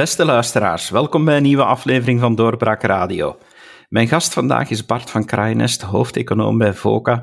Beste 0.00 0.24
luisteraars, 0.24 0.90
welkom 0.90 1.24
bij 1.24 1.36
een 1.36 1.42
nieuwe 1.42 1.64
aflevering 1.64 2.20
van 2.20 2.34
Doorbraak 2.34 2.82
Radio. 2.82 3.38
Mijn 3.88 4.08
gast 4.08 4.32
vandaag 4.32 4.70
is 4.70 4.86
Bart 4.86 5.10
van 5.10 5.24
Kraaienest, 5.24 5.82
hoofdeconoom 5.82 6.58
bij 6.58 6.74
VOCA. 6.74 7.22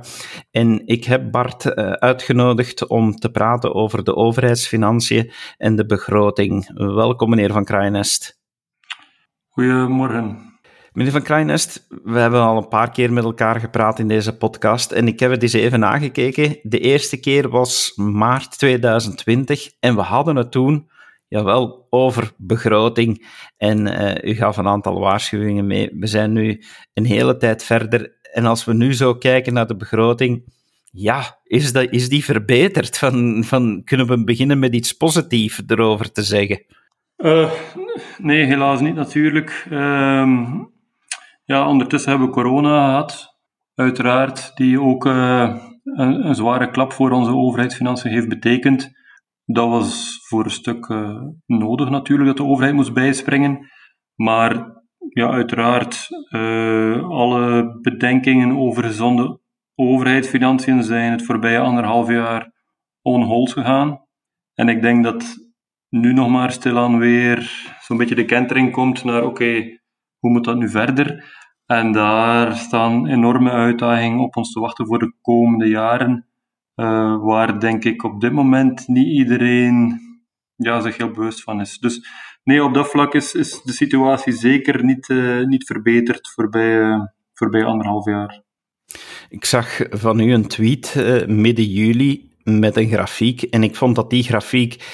En 0.51 0.87
ik 0.87 1.03
heb 1.03 1.31
Bart 1.31 1.65
uh, 1.65 1.91
uitgenodigd 1.91 2.87
om 2.87 3.15
te 3.15 3.31
praten 3.31 3.75
over 3.75 4.03
de 4.03 4.15
overheidsfinanciën 4.15 5.31
en 5.57 5.75
de 5.75 5.85
begroting. 5.85 6.69
Welkom, 6.73 7.29
meneer 7.29 7.51
van 7.51 7.63
Kraaienest. 7.63 8.39
Goedemorgen. 9.47 10.59
Meneer 10.91 11.11
Van 11.11 11.21
Kraaienest, 11.21 11.87
we 12.03 12.19
hebben 12.19 12.41
al 12.41 12.57
een 12.57 12.67
paar 12.67 12.91
keer 12.91 13.13
met 13.13 13.23
elkaar 13.23 13.59
gepraat 13.59 13.99
in 13.99 14.07
deze 14.07 14.37
podcast 14.37 14.91
en 14.91 15.07
ik 15.07 15.19
heb 15.19 15.31
het 15.31 15.41
eens 15.41 15.53
even 15.53 15.79
nagekeken. 15.79 16.59
De 16.63 16.79
eerste 16.79 17.19
keer 17.19 17.49
was 17.49 17.93
maart 17.95 18.57
2020 18.57 19.69
en 19.79 19.95
we 19.95 20.01
hadden 20.01 20.35
het 20.35 20.51
toen 20.51 20.89
jawel, 21.27 21.87
over 21.89 22.31
begroting. 22.37 23.27
En 23.57 23.87
uh, 23.87 24.31
u 24.31 24.35
gaf 24.35 24.57
een 24.57 24.67
aantal 24.67 24.99
waarschuwingen 24.99 25.67
mee. 25.67 25.89
We 25.99 26.07
zijn 26.07 26.31
nu 26.31 26.63
een 26.93 27.05
hele 27.05 27.37
tijd 27.37 27.63
verder. 27.63 28.15
En 28.33 28.45
als 28.45 28.65
we 28.65 28.73
nu 28.73 28.93
zo 28.93 29.15
kijken 29.15 29.53
naar 29.53 29.67
de 29.67 29.75
begroting, 29.75 30.43
ja, 30.91 31.39
is, 31.43 31.71
dat, 31.71 31.91
is 31.91 32.09
die 32.09 32.23
verbeterd? 32.23 32.97
Van, 32.97 33.43
van, 33.43 33.81
kunnen 33.83 34.07
we 34.07 34.23
beginnen 34.23 34.59
met 34.59 34.75
iets 34.75 34.93
positiefs 34.93 35.63
erover 35.67 36.11
te 36.11 36.23
zeggen? 36.23 36.65
Uh, 37.17 37.51
nee, 38.17 38.45
helaas 38.45 38.79
niet 38.79 38.95
natuurlijk. 38.95 39.65
Uh, 39.69 40.53
ja, 41.45 41.67
ondertussen 41.67 42.09
hebben 42.09 42.27
we 42.27 42.33
corona 42.33 42.85
gehad. 42.85 43.35
Uiteraard, 43.75 44.51
die 44.55 44.81
ook 44.81 45.05
uh, 45.05 45.55
een, 45.83 46.27
een 46.27 46.35
zware 46.35 46.69
klap 46.69 46.93
voor 46.93 47.11
onze 47.11 47.31
overheidsfinanciën 47.31 48.11
heeft 48.11 48.27
betekend. 48.27 48.91
Dat 49.49 49.69
was 49.69 50.19
voor 50.27 50.43
een 50.43 50.51
stuk 50.51 50.87
uh, 50.87 51.21
nodig 51.45 51.89
natuurlijk, 51.89 52.27
dat 52.27 52.37
de 52.37 52.51
overheid 52.51 52.75
moest 52.75 52.93
bijspringen. 52.93 53.69
Maar 54.15 54.75
ja, 55.09 55.29
uiteraard, 55.29 56.07
uh, 56.29 57.09
alle 57.09 57.77
bedenkingen 57.81 58.57
over 58.57 58.83
gezonde 58.83 59.39
overheidsfinanciën 59.75 60.83
zijn 60.83 61.11
het 61.11 61.25
voorbije 61.25 61.59
anderhalf 61.59 62.09
jaar 62.09 62.51
on 63.01 63.23
hold 63.23 63.51
gegaan. 63.51 64.01
En 64.53 64.69
ik 64.69 64.81
denk 64.81 65.03
dat 65.03 65.35
nu 65.89 66.13
nog 66.13 66.29
maar 66.29 66.51
stilaan 66.51 66.97
weer 66.97 67.51
zo'n 67.79 67.97
beetje 67.97 68.15
de 68.15 68.25
kentering 68.25 68.71
komt 68.71 69.03
naar 69.03 69.23
oké, 69.23 69.79
hoe 70.19 70.31
moet 70.31 70.43
dat 70.43 70.57
nu 70.57 70.69
verder? 70.69 71.25
En 71.65 71.91
daar 71.91 72.55
staan 72.55 73.07
enorme 73.07 73.51
uitdagingen 73.51 74.19
op 74.19 74.35
ons 74.35 74.51
te 74.51 74.59
wachten 74.59 74.85
voor 74.85 74.99
de 74.99 75.13
komende 75.21 75.67
jaren. 75.67 76.26
Uh, 76.81 77.23
waar 77.23 77.59
denk 77.59 77.83
ik 77.83 78.03
op 78.03 78.21
dit 78.21 78.31
moment 78.31 78.87
niet 78.87 79.07
iedereen 79.07 80.01
ja, 80.55 80.81
zich 80.81 80.97
heel 80.97 81.11
bewust 81.11 81.43
van 81.43 81.61
is. 81.61 81.77
Dus 81.77 82.07
nee, 82.43 82.63
op 82.63 82.73
dat 82.73 82.89
vlak 82.89 83.13
is, 83.13 83.33
is 83.33 83.61
de 83.63 83.71
situatie 83.71 84.33
zeker 84.33 84.83
niet, 84.83 85.09
uh, 85.09 85.45
niet 85.45 85.65
verbeterd 85.65 86.29
voorbij, 86.29 86.79
uh, 86.79 87.03
voorbij 87.33 87.63
anderhalf 87.63 88.05
jaar. 88.05 88.41
Ik 89.29 89.45
zag 89.45 89.79
van 89.89 90.19
u 90.19 90.33
een 90.33 90.47
tweet 90.47 90.95
midden 91.27 91.65
juli 91.65 92.31
met 92.43 92.77
een 92.77 92.87
grafiek 92.87 93.41
en 93.41 93.63
ik 93.63 93.75
vond 93.75 93.95
dat 93.95 94.09
die 94.09 94.23
grafiek 94.23 94.85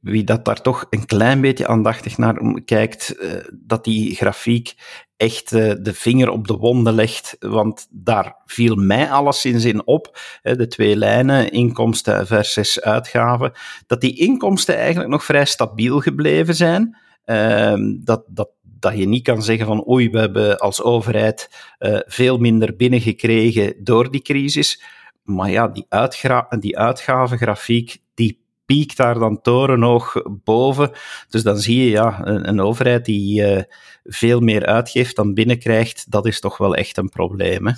wie 0.00 0.24
dat 0.24 0.44
daar 0.44 0.60
toch 0.60 0.86
een 0.90 1.06
klein 1.06 1.40
beetje 1.40 1.66
aandachtig 1.66 2.18
naar 2.18 2.62
kijkt, 2.64 3.16
dat 3.52 3.84
die 3.84 4.14
grafiek 4.14 4.74
echt 5.22 5.52
uh, 5.52 5.72
de 5.80 5.94
vinger 5.94 6.30
op 6.30 6.46
de 6.46 6.56
wonden 6.56 6.94
legt, 6.94 7.36
want 7.38 7.86
daar 7.90 8.36
viel 8.46 8.74
mij 8.74 9.10
alleszins 9.10 9.64
in 9.64 9.86
op, 9.86 10.18
de 10.42 10.66
twee 10.66 10.96
lijnen, 10.96 11.50
inkomsten 11.50 12.26
versus 12.26 12.80
uitgaven, 12.80 13.52
dat 13.86 14.00
die 14.00 14.18
inkomsten 14.18 14.76
eigenlijk 14.76 15.10
nog 15.10 15.24
vrij 15.24 15.44
stabiel 15.44 16.00
gebleven 16.00 16.54
zijn. 16.54 16.96
Uh, 17.26 17.74
dat, 18.00 18.24
dat, 18.28 18.50
dat 18.62 18.96
je 18.96 19.06
niet 19.06 19.22
kan 19.22 19.42
zeggen 19.42 19.66
van 19.66 19.88
oei, 19.88 20.10
we 20.10 20.18
hebben 20.18 20.58
als 20.58 20.82
overheid 20.82 21.50
uh, 21.78 21.98
veel 22.06 22.38
minder 22.38 22.76
binnengekregen 22.76 23.74
door 23.78 24.10
die 24.10 24.22
crisis. 24.22 24.82
Maar 25.22 25.50
ja, 25.50 25.68
die, 25.68 25.86
uitgra 25.88 26.46
die 26.58 26.78
uitgavengrafiek, 26.78 27.98
die 28.14 28.41
piekt 28.64 28.96
daar 28.96 29.18
dan 29.18 29.40
torenhoog 29.40 30.22
boven. 30.44 30.90
Dus 31.28 31.42
dan 31.42 31.56
zie 31.56 31.84
je 31.84 31.90
ja, 31.90 32.20
een, 32.26 32.60
overheid 32.60 33.04
die 33.04 33.42
uh, 33.42 33.62
veel 34.04 34.40
meer 34.40 34.66
uitgeeft 34.66 35.16
dan 35.16 35.34
binnenkrijgt, 35.34 36.10
dat 36.10 36.26
is 36.26 36.40
toch 36.40 36.58
wel 36.58 36.74
echt 36.74 36.96
een 36.96 37.08
probleem. 37.08 37.66
Hè? 37.66 37.72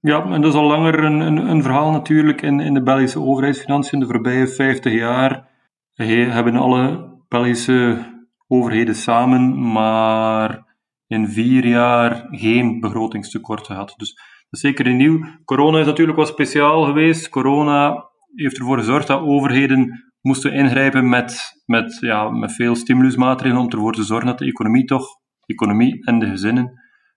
Ja, 0.00 0.24
en 0.30 0.40
dat 0.40 0.52
is 0.52 0.58
al 0.58 0.66
langer 0.66 1.04
een, 1.04 1.20
een, 1.20 1.36
een 1.36 1.62
verhaal 1.62 1.90
natuurlijk 1.90 2.42
in, 2.42 2.60
in 2.60 2.74
de 2.74 2.82
Belgische 2.82 3.20
overheidsfinanciën. 3.20 4.00
De 4.00 4.06
voorbije 4.06 4.48
50 4.48 4.92
jaar 4.92 5.48
hebben 5.94 6.56
alle 6.56 7.16
Belgische 7.28 7.98
overheden 8.46 8.94
samen 8.94 9.72
maar 9.72 10.66
in 11.06 11.28
vier 11.28 11.66
jaar 11.66 12.26
geen 12.30 12.80
begrotingstekort 12.80 13.66
gehad. 13.66 13.94
Dus 13.96 14.14
dat 14.14 14.46
is 14.50 14.60
zeker 14.60 14.94
nieuw. 14.94 15.24
Corona 15.44 15.78
is 15.78 15.86
natuurlijk 15.86 16.18
wat 16.18 16.28
speciaal 16.28 16.84
geweest. 16.84 17.28
Corona 17.28 18.10
heeft 18.34 18.58
ervoor 18.58 18.78
gezorgd 18.78 19.06
dat 19.06 19.20
overheden 19.20 20.07
moesten 20.20 20.52
ingrijpen 20.52 21.08
met, 21.08 21.62
met, 21.66 21.98
ja, 22.00 22.30
met 22.30 22.52
veel 22.52 22.74
stimulusmaatregelen 22.74 23.62
om 23.62 23.70
ervoor 23.70 23.92
te 23.92 24.04
zorgen 24.04 24.26
dat 24.26 24.38
de 24.38 24.46
economie 24.46 24.84
toch, 24.84 25.06
economie 25.46 26.04
en 26.04 26.18
de 26.18 26.26
gezinnen, 26.26 26.72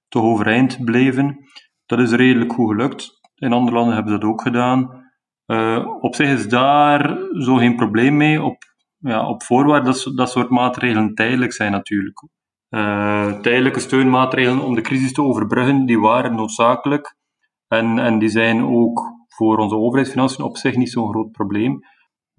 toch 0.08 0.24
overeind 0.24 0.84
bleven. 0.84 1.38
Dat 1.86 2.00
is 2.00 2.12
redelijk 2.12 2.54
goed 2.54 2.70
gelukt. 2.70 3.20
In 3.36 3.54
andere 3.54 3.76
landen 3.76 3.94
hebben 3.94 4.14
ze 4.14 4.20
dat 4.20 4.30
ook 4.30 4.42
gedaan. 4.42 5.10
Uh, 5.46 5.86
op 6.00 6.16
zich 6.16 6.28
is 6.28 6.50
daar 6.50 7.18
zo 7.40 7.56
geen 7.56 7.76
probleem 7.76 8.18
mee, 8.18 8.42
op, 8.42 8.64
ja, 8.98 9.28
op 9.28 9.44
voorwaarde 9.44 9.86
dat 9.86 10.12
dat 10.16 10.32
soort 10.32 10.50
maatregelen 10.50 11.14
tijdelijk 11.14 11.54
zijn 11.54 11.72
natuurlijk. 11.72 12.28
Uh, 12.70 13.40
tijdelijke 13.40 13.80
steunmaatregelen 13.80 14.64
om 14.64 14.76
de 14.76 14.82
crisis 14.82 15.14
te 15.14 15.24
overbruggen, 15.24 15.86
die 15.86 16.00
waren 16.00 16.36
noodzakelijk. 16.36 17.16
En, 17.68 18.00
en 18.00 18.20
die 18.20 18.30
zijn 18.30 18.64
ook 18.64 19.02
voor 19.28 19.58
onze 19.58 19.76
overheidsfinanciën 19.76 20.44
op 20.44 20.58
zich 20.58 20.76
niet 20.76 20.92
zo'n 20.92 21.10
groot 21.10 21.32
probleem. 21.32 21.80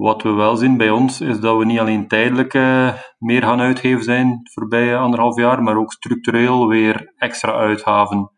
Wat 0.02 0.22
we 0.22 0.32
wel 0.32 0.56
zien 0.56 0.76
bij 0.76 0.90
ons 0.90 1.20
is 1.20 1.40
dat 1.40 1.58
we 1.58 1.64
niet 1.64 1.78
alleen 1.78 2.08
tijdelijk 2.08 2.54
uh, 2.54 2.94
meer 3.18 3.42
gaan 3.42 3.60
uitgeven 3.60 4.04
zijn 4.04 4.28
het 4.28 4.52
voorbije 4.52 4.96
anderhalf 4.96 5.36
jaar, 5.36 5.62
maar 5.62 5.76
ook 5.76 5.92
structureel 5.92 6.68
weer 6.68 7.12
extra 7.16 7.52
uitgaven 7.52 8.30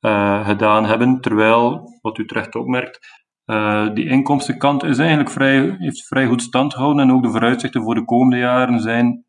uh, 0.00 0.46
gedaan 0.46 0.84
hebben. 0.84 1.20
Terwijl, 1.20 1.82
wat 2.00 2.18
u 2.18 2.26
terecht 2.26 2.54
opmerkt, 2.54 2.98
uh, 3.46 3.94
die 3.94 4.08
inkomstenkant 4.08 4.82
is 4.84 4.98
eigenlijk 4.98 5.30
vrij, 5.30 5.76
heeft 5.78 6.06
vrij 6.06 6.26
goed 6.26 6.42
stand 6.42 6.74
gehouden 6.74 7.02
en 7.02 7.12
ook 7.12 7.22
de 7.22 7.30
vooruitzichten 7.30 7.82
voor 7.82 7.94
de 7.94 8.04
komende 8.04 8.36
jaren 8.36 8.80
zijn 8.80 9.24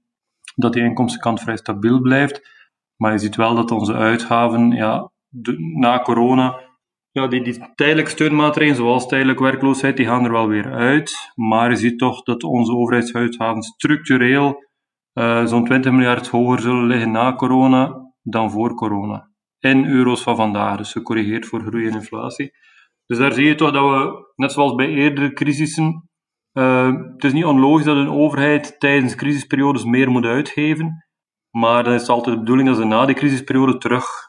dat 0.56 0.74
die 0.74 0.84
inkomstenkant 0.84 1.42
vrij 1.42 1.58
stabiel 1.58 2.02
blijft. 2.02 2.42
Maar 2.96 3.12
je 3.12 3.18
ziet 3.18 3.36
wel 3.36 3.56
dat 3.56 3.72
onze 3.72 3.94
uitgaven 3.94 4.72
ja, 4.72 5.12
na 5.80 6.02
corona 6.02 6.69
ja, 7.12 7.28
die, 7.28 7.44
die 7.44 7.72
tijdelijke 7.76 8.12
steunmaatregelen, 8.12 8.76
zoals 8.76 9.08
tijdelijke 9.08 9.44
werkloosheid, 9.44 9.98
die 9.98 10.06
gaan 10.06 10.26
er 10.26 10.32
wel 10.32 10.48
weer 10.48 10.72
uit. 10.72 11.32
Maar 11.36 11.70
je 11.70 11.76
ziet 11.76 12.00
toch 12.00 12.24
dat 12.24 12.44
onze 12.44 12.72
overheidsuitgaven 12.72 13.62
structureel 13.62 14.68
uh, 15.14 15.46
zo'n 15.46 15.66
20 15.66 15.92
miljard 15.92 16.28
hoger 16.28 16.60
zullen 16.60 16.86
liggen 16.86 17.12
na 17.12 17.36
corona 17.36 18.12
dan 18.22 18.52
voor 18.52 18.74
corona. 18.74 19.30
In 19.60 19.86
euro's 19.86 20.24
van 20.24 20.36
vandaag, 20.36 20.78
dus 20.78 20.92
gecorrigeerd 20.92 21.46
voor 21.46 21.62
groei 21.62 21.88
en 21.88 21.94
inflatie. 21.94 22.52
Dus 23.06 23.18
daar 23.18 23.34
zie 23.34 23.46
je 23.46 23.56
toch 23.56 23.72
dat 23.72 23.84
we, 23.84 24.32
net 24.36 24.52
zoals 24.52 24.76
bij 24.76 24.88
eerdere 24.88 25.34
crisissen, 25.34 26.10
uh, 26.54 26.96
het 27.14 27.24
is 27.24 27.34
niet 27.34 27.46
onlogisch 27.46 27.86
dat 27.86 27.96
een 27.96 28.10
overheid 28.10 28.80
tijdens 28.80 29.16
crisisperiodes 29.16 29.84
meer 29.84 30.12
moet 30.12 30.26
uitgeven. 30.26 31.06
Maar 31.52 31.84
dan 31.84 31.94
is 31.94 32.02
het 32.02 32.10
altijd 32.10 32.36
de 32.36 32.42
bedoeling 32.42 32.68
dat 32.68 32.78
ze 32.78 32.86
na 32.86 33.06
die 33.06 33.16
crisisperiode 33.16 33.78
terug 33.78 34.29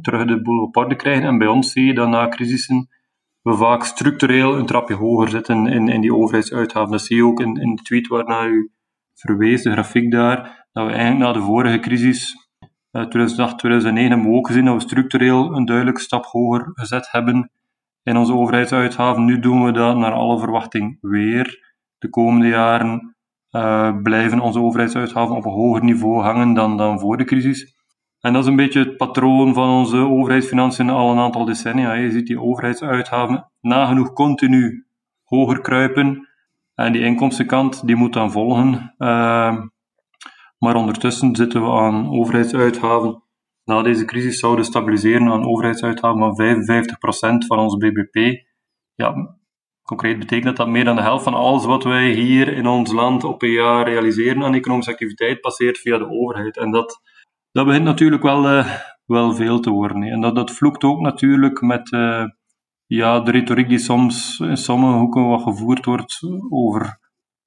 terug 0.00 0.24
de 0.24 0.42
boel 0.42 0.62
op 0.62 0.76
orde 0.76 0.96
krijgen. 0.96 1.24
En 1.24 1.38
bij 1.38 1.46
ons 1.46 1.72
zie 1.72 1.84
je 1.84 1.94
dat 1.94 2.08
na 2.08 2.28
crisissen 2.28 2.88
we 3.42 3.54
vaak 3.54 3.84
structureel 3.84 4.58
een 4.58 4.66
trapje 4.66 4.94
hoger 4.94 5.28
zitten 5.28 5.66
in, 5.66 5.88
in 5.88 6.00
die 6.00 6.14
overheidsuitgaven. 6.14 6.90
Dat 6.90 7.02
zie 7.02 7.16
je 7.16 7.24
ook 7.24 7.40
in, 7.40 7.56
in 7.56 7.74
de 7.74 7.82
tweet 7.82 8.06
waarnaar 8.06 8.48
u 8.48 8.72
verwees, 9.14 9.62
de 9.62 9.72
grafiek 9.72 10.10
daar, 10.10 10.66
dat 10.72 10.86
we 10.86 10.92
eigenlijk 10.92 11.20
na 11.20 11.32
de 11.32 11.46
vorige 11.46 11.78
crisis, 11.78 12.48
uh, 12.92 13.02
2008, 13.02 13.58
2009, 13.58 14.10
hebben 14.10 14.30
we 14.30 14.36
ook 14.36 14.46
gezien 14.46 14.64
dat 14.64 14.74
we 14.74 14.80
structureel 14.80 15.56
een 15.56 15.64
duidelijke 15.64 16.00
stap 16.00 16.24
hoger 16.24 16.70
gezet 16.72 17.08
hebben 17.10 17.50
in 18.02 18.16
onze 18.16 18.34
overheidsuitgaven. 18.34 19.24
Nu 19.24 19.38
doen 19.38 19.64
we 19.64 19.72
dat 19.72 19.96
naar 19.96 20.12
alle 20.12 20.38
verwachting 20.38 20.98
weer. 21.00 21.74
De 21.98 22.08
komende 22.08 22.48
jaren 22.48 23.16
uh, 23.50 23.96
blijven 24.02 24.40
onze 24.40 24.60
overheidsuitgaven 24.60 25.36
op 25.36 25.44
een 25.44 25.52
hoger 25.52 25.84
niveau 25.84 26.22
hangen 26.22 26.54
dan, 26.54 26.76
dan 26.76 27.00
voor 27.00 27.16
de 27.16 27.24
crisis. 27.24 27.74
En 28.22 28.32
dat 28.32 28.42
is 28.42 28.48
een 28.48 28.56
beetje 28.56 28.78
het 28.78 28.96
patroon 28.96 29.54
van 29.54 29.68
onze 29.68 29.96
overheidsfinanciën 29.96 30.90
al 30.90 31.10
een 31.10 31.18
aantal 31.18 31.44
decennia. 31.44 31.92
Je 31.92 32.10
ziet 32.10 32.26
die 32.26 32.40
overheidsuitgaven 32.40 33.50
nagenoeg 33.60 34.12
continu 34.12 34.86
hoger 35.22 35.60
kruipen. 35.60 36.28
En 36.74 36.92
die 36.92 37.02
inkomstenkant 37.02 37.86
die 37.86 37.96
moet 37.96 38.12
dan 38.12 38.32
volgen. 38.32 38.94
Uh, 38.98 39.62
maar 40.58 40.74
ondertussen 40.74 41.36
zitten 41.36 41.62
we 41.62 41.70
aan 41.70 42.10
overheidsuitgaven. 42.10 43.22
Na 43.64 43.82
deze 43.82 44.04
crisis 44.04 44.38
zouden 44.38 44.64
stabiliseren 44.64 45.28
aan 45.28 45.46
overheidsuitgaven 45.46 46.36
van 46.36 47.44
55% 47.44 47.46
van 47.46 47.58
ons 47.58 47.76
bbp. 47.76 48.44
Ja, 48.94 49.36
Concreet 49.82 50.18
betekent 50.18 50.46
dat 50.46 50.56
dat 50.56 50.68
meer 50.68 50.84
dan 50.84 50.96
de 50.96 51.02
helft 51.02 51.24
van 51.24 51.34
alles 51.34 51.64
wat 51.64 51.84
wij 51.84 52.10
hier 52.10 52.48
in 52.48 52.66
ons 52.66 52.92
land 52.92 53.24
op 53.24 53.42
een 53.42 53.50
jaar 53.50 53.84
realiseren 53.84 54.42
aan 54.42 54.54
economische 54.54 54.90
activiteit 54.90 55.40
passeert 55.40 55.78
via 55.78 55.98
de 55.98 56.10
overheid. 56.10 56.56
En 56.56 56.70
dat, 56.70 57.00
dat 57.52 57.66
begint 57.66 57.84
natuurlijk 57.84 58.22
wel, 58.22 58.58
uh, 58.58 58.66
wel 59.04 59.34
veel 59.34 59.60
te 59.60 59.70
worden. 59.70 60.02
En 60.02 60.20
dat, 60.20 60.34
dat 60.34 60.50
vloekt 60.50 60.84
ook 60.84 61.00
natuurlijk 61.00 61.60
met 61.60 61.92
uh, 61.92 62.24
ja, 62.86 63.20
de 63.20 63.30
retoriek 63.30 63.68
die 63.68 63.78
soms 63.78 64.40
in 64.40 64.56
sommige 64.56 64.98
hoeken 64.98 65.26
wat 65.26 65.42
gevoerd 65.42 65.84
wordt 65.84 66.20
over 66.48 67.00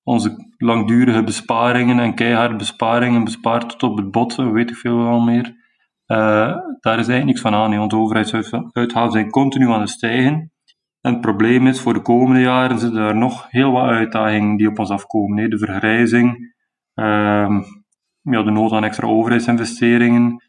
onze 0.03 0.53
langdurige 0.57 1.23
besparingen 1.23 1.99
en 1.99 2.15
keihard 2.15 2.57
besparingen, 2.57 3.23
bespaard 3.23 3.69
tot 3.69 3.83
op 3.83 3.97
het 3.97 4.11
bot, 4.11 4.35
weet 4.35 4.69
ik 4.69 4.75
veel 4.75 5.07
al 5.07 5.19
meer. 5.19 5.63
Uh, 6.07 6.55
daar 6.79 6.99
is 6.99 7.07
eigenlijk 7.07 7.25
niks 7.25 7.41
van 7.41 7.53
aan. 7.53 7.79
Onze 7.79 7.95
overheidsuitgaven 7.95 9.11
zijn 9.11 9.29
continu 9.29 9.69
aan 9.69 9.79
het 9.79 9.89
stijgen. 9.89 10.51
En 11.01 11.11
het 11.11 11.21
probleem 11.21 11.67
is, 11.67 11.81
voor 11.81 11.93
de 11.93 12.01
komende 12.01 12.41
jaren 12.41 12.79
zitten 12.79 13.01
er 13.01 13.15
nog 13.15 13.45
heel 13.49 13.71
wat 13.71 13.89
uitdagingen 13.89 14.57
die 14.57 14.67
op 14.67 14.79
ons 14.79 14.89
afkomen. 14.89 15.49
De 15.49 15.57
vergrijzing, 15.57 16.55
uh, 16.95 17.59
ja, 18.33 18.43
de 18.43 18.51
nood 18.51 18.71
aan 18.71 18.83
extra 18.83 19.07
overheidsinvesteringen, 19.07 20.43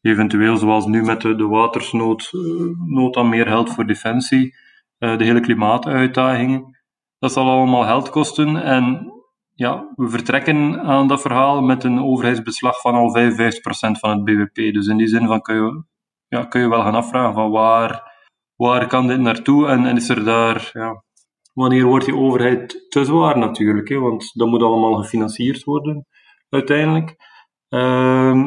eventueel 0.00 0.56
zoals 0.56 0.86
nu 0.86 1.02
met 1.02 1.20
de, 1.20 1.46
watersnood, 1.46 2.30
uh, 2.32 2.76
nood 2.86 3.16
aan 3.16 3.28
meer 3.28 3.46
geld 3.46 3.70
voor 3.70 3.86
defensie, 3.86 4.54
uh, 4.98 5.18
de 5.18 5.24
hele 5.24 5.40
klimaatuitdagingen. 5.40 6.78
Dat 7.18 7.32
zal 7.32 7.50
allemaal 7.50 7.82
geld 7.82 8.10
kosten 8.10 8.62
en 8.62 9.12
ja, 9.54 9.92
we 9.96 10.08
vertrekken 10.08 10.80
aan 10.80 11.08
dat 11.08 11.20
verhaal 11.20 11.62
met 11.62 11.84
een 11.84 12.02
overheidsbeslag 12.02 12.80
van 12.80 12.94
al 12.94 13.16
55% 13.16 13.98
van 13.98 14.10
het 14.10 14.24
BBP. 14.24 14.74
Dus 14.74 14.86
in 14.86 14.96
die 14.96 15.08
zin 15.08 15.26
van 15.26 15.40
kun 15.40 15.54
je, 15.54 15.84
ja, 16.28 16.44
kun 16.44 16.60
je 16.60 16.68
wel 16.68 16.82
gaan 16.82 16.94
afvragen 16.94 17.34
van 17.34 17.50
waar 17.50 18.10
waar 18.56 18.86
kan 18.86 19.06
dit 19.06 19.20
naartoe 19.20 19.66
en, 19.66 19.86
en 19.86 19.96
is 19.96 20.08
er 20.08 20.24
daar, 20.24 20.70
ja, 20.72 21.04
wanneer 21.52 21.84
wordt 21.84 22.04
die 22.04 22.16
overheid 22.16 22.86
te 22.88 23.04
zwaar 23.04 23.38
natuurlijk, 23.38 23.88
hè, 23.88 23.98
want 23.98 24.30
dat 24.34 24.48
moet 24.48 24.62
allemaal 24.62 24.94
gefinancierd 24.94 25.64
worden 25.64 26.06
uiteindelijk. 26.52 27.16
Ehm, 27.68 28.42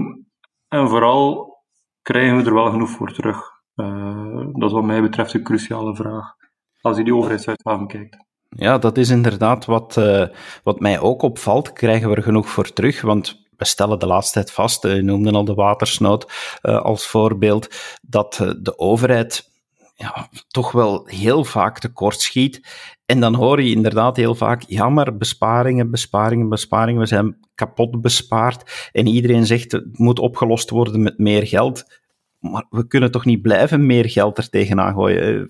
en 0.67 0.89
vooral 0.89 1.55
krijgen 2.01 2.37
we 2.37 2.43
er 2.43 2.53
wel 2.53 2.71
genoeg 2.71 2.89
voor 2.89 3.13
terug. 3.13 3.53
Uh, 3.75 4.45
dat 4.53 4.69
is 4.69 4.71
wat 4.71 4.83
mij 4.83 5.01
betreft 5.01 5.33
een 5.33 5.43
cruciale 5.43 5.95
vraag, 5.95 6.35
als 6.81 6.97
je 6.97 7.03
die 7.03 7.15
overheidsuitgaven 7.15 7.87
kijkt. 7.87 8.17
Ja, 8.49 8.77
dat 8.77 8.97
is 8.97 9.09
inderdaad 9.09 9.65
wat, 9.65 9.95
uh, 9.97 10.27
wat 10.63 10.79
mij 10.79 10.99
ook 10.99 11.21
opvalt. 11.21 11.73
Krijgen 11.73 12.09
we 12.09 12.15
er 12.15 12.23
genoeg 12.23 12.49
voor 12.49 12.73
terug? 12.73 13.01
Want 13.01 13.47
we 13.57 13.65
stellen 13.65 13.99
de 13.99 14.05
laatste 14.05 14.33
tijd 14.33 14.51
vast, 14.51 14.83
je 14.83 15.01
noemde 15.01 15.31
al 15.31 15.45
de 15.45 15.53
watersnood 15.53 16.57
als 16.61 17.07
voorbeeld, 17.07 17.75
dat 18.01 18.55
de 18.61 18.77
overheid 18.77 19.49
ja, 19.95 20.29
toch 20.47 20.71
wel 20.71 21.05
heel 21.05 21.43
vaak 21.43 21.79
tekort 21.79 22.21
schiet. 22.21 22.61
En 23.05 23.19
dan 23.19 23.35
hoor 23.35 23.61
je 23.61 23.75
inderdaad 23.75 24.17
heel 24.17 24.35
vaak, 24.35 24.63
ja, 24.67 25.11
besparingen, 25.11 25.89
besparingen, 25.89 26.49
besparingen, 26.49 27.01
we 27.01 27.07
zijn 27.07 27.37
kapot 27.55 28.01
bespaard. 28.01 28.89
En 28.91 29.07
iedereen 29.07 29.45
zegt, 29.45 29.71
het 29.71 29.97
moet 29.99 30.19
opgelost 30.19 30.69
worden 30.69 31.03
met 31.03 31.17
meer 31.17 31.47
geld. 31.47 32.03
Maar 32.39 32.65
we 32.69 32.87
kunnen 32.87 33.11
toch 33.11 33.25
niet 33.25 33.41
blijven 33.41 33.85
meer 33.85 34.09
geld 34.09 34.37
er 34.37 34.49
tegenaan 34.49 34.93
gooien. 34.93 35.47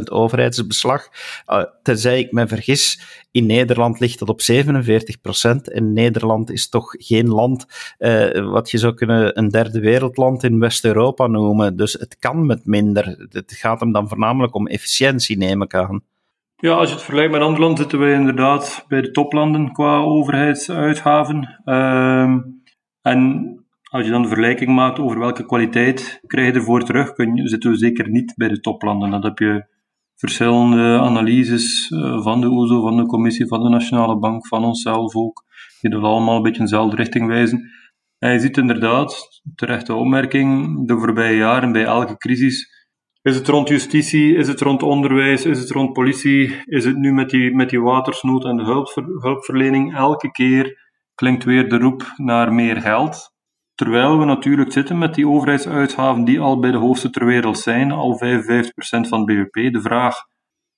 55% 0.00 0.02
overheidsbeslag. 0.04 1.08
Uh, 1.46 1.64
tenzij 1.82 2.18
ik 2.18 2.32
me 2.32 2.46
vergis, 2.46 3.00
in 3.30 3.46
Nederland 3.46 4.00
ligt 4.00 4.18
dat 4.18 4.28
op 4.28 4.40
47%. 4.52 5.72
En 5.72 5.92
Nederland 5.92 6.50
is 6.50 6.68
toch 6.68 6.94
geen 6.98 7.28
land 7.28 7.66
uh, 7.98 8.50
wat 8.50 8.70
je 8.70 8.78
zou 8.78 8.94
kunnen 8.94 9.38
een 9.38 9.48
derde 9.48 9.80
wereldland 9.80 10.42
in 10.42 10.58
West-Europa 10.58 11.26
noemen. 11.26 11.76
Dus 11.76 11.92
het 11.92 12.18
kan 12.18 12.46
met 12.46 12.66
minder. 12.66 13.26
Het 13.30 13.52
gaat 13.52 13.80
hem 13.80 13.92
dan 13.92 14.08
voornamelijk 14.08 14.54
om 14.54 14.66
efficiëntie, 14.66 15.36
neem 15.36 15.62
ik 15.62 15.74
aan. 15.74 16.02
Ja, 16.60 16.72
als 16.72 16.88
je 16.88 16.94
het 16.94 17.04
vergelijkt 17.04 17.32
met 17.32 17.40
andere 17.40 17.60
landen, 17.60 17.78
zitten 17.78 17.98
wij 17.98 18.12
inderdaad 18.12 18.84
bij 18.88 19.00
de 19.00 19.10
toplanden 19.10 19.72
qua 19.72 19.98
overheidsuitgaven. 19.98 21.60
Uh, 21.64 22.34
en 23.02 23.50
als 23.90 24.04
je 24.04 24.10
dan 24.10 24.22
de 24.22 24.28
vergelijking 24.28 24.70
maakt 24.74 24.98
over 24.98 25.18
welke 25.18 25.46
kwaliteit 25.46 26.20
krijg 26.26 26.46
je 26.46 26.58
ervoor 26.58 26.84
terug, 26.84 27.12
kun 27.12 27.36
je, 27.36 27.48
zitten 27.48 27.70
we 27.70 27.76
zeker 27.76 28.10
niet 28.10 28.32
bij 28.36 28.48
de 28.48 28.60
toplanden. 28.60 29.10
Dan 29.10 29.24
heb 29.24 29.38
je 29.38 29.66
verschillende 30.14 30.98
analyses 30.98 31.90
eh, 31.90 32.22
van 32.22 32.40
de 32.40 32.48
OESO, 32.50 32.80
van 32.80 32.96
de 32.96 33.06
Commissie, 33.06 33.46
van 33.46 33.62
de 33.62 33.68
Nationale 33.68 34.18
Bank, 34.18 34.46
van 34.46 34.64
onszelf 34.64 35.16
ook, 35.16 35.44
die 35.80 35.90
dat 35.90 36.02
allemaal 36.02 36.36
een 36.36 36.42
beetje 36.42 36.58
in 36.58 36.64
dezelfde 36.64 36.96
richting 36.96 37.26
wijzen. 37.26 37.70
En 38.18 38.32
je 38.32 38.38
ziet 38.40 38.56
inderdaad, 38.56 39.40
terechte 39.54 39.94
opmerking, 39.94 40.76
de 40.86 40.98
voorbije 40.98 41.36
jaren 41.36 41.72
bij 41.72 41.84
elke 41.84 42.16
crisis 42.16 42.79
is 43.22 43.36
het 43.36 43.48
rond 43.48 43.68
justitie, 43.68 44.36
is 44.36 44.48
het 44.48 44.60
rond 44.60 44.82
onderwijs, 44.82 45.44
is 45.44 45.60
het 45.60 45.70
rond 45.70 45.92
politie, 45.92 46.62
is 46.64 46.84
het 46.84 46.96
nu 46.96 47.12
met 47.12 47.30
die, 47.30 47.54
met 47.54 47.70
die 47.70 47.80
watersnood 47.80 48.44
en 48.44 48.56
de 48.56 48.64
hulpver, 48.64 49.04
hulpverlening? 49.04 49.96
Elke 49.96 50.30
keer 50.30 50.78
klinkt 51.14 51.44
weer 51.44 51.68
de 51.68 51.78
roep 51.78 52.12
naar 52.16 52.52
meer 52.52 52.80
geld. 52.80 53.34
Terwijl 53.74 54.18
we 54.18 54.24
natuurlijk 54.24 54.72
zitten 54.72 54.98
met 54.98 55.14
die 55.14 55.28
overheidsuitgaven 55.28 56.24
die 56.24 56.40
al 56.40 56.58
bij 56.58 56.70
de 56.70 56.76
hoogste 56.76 57.10
ter 57.10 57.26
wereld 57.26 57.58
zijn, 57.58 57.90
al 57.92 58.20
55% 58.24 59.08
van 59.08 59.20
het 59.20 59.26
BBP. 59.26 59.72
De 59.72 59.80
vraag 59.80 60.16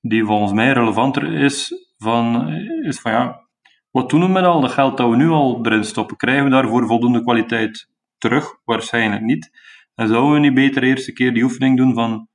die 0.01 0.25
volgens 0.25 0.53
mij 0.53 0.73
relevanter 0.73 1.33
is, 1.33 1.73
van, 1.99 2.49
is 2.83 3.01
van 3.01 3.13
ja, 3.13 3.49
wat 3.91 4.11
doen 4.11 4.21
we 4.21 4.29
met 4.29 4.45
al 4.45 4.61
dat 4.61 4.71
geld 4.71 4.97
dat 4.97 5.11
we 5.11 5.17
nu 5.17 5.29
al 5.29 5.67
erin 5.67 5.85
stoppen? 5.85 6.17
Krijgen 6.17 6.45
we 6.45 6.51
daarvoor 6.51 6.87
voldoende 6.87 7.23
kwaliteit 7.23 7.89
terug? 8.19 8.59
Waarschijnlijk 8.65 9.23
niet. 9.23 9.51
En 9.95 10.09
zouden 10.09 10.33
we 10.33 10.39
niet 10.39 10.55
beter 10.55 10.83
eerst 10.83 11.09
een 11.09 11.15
keer 11.15 11.35
die 11.35 11.43
oefening 11.43 11.77
doen 11.77 11.95
van 11.95 12.29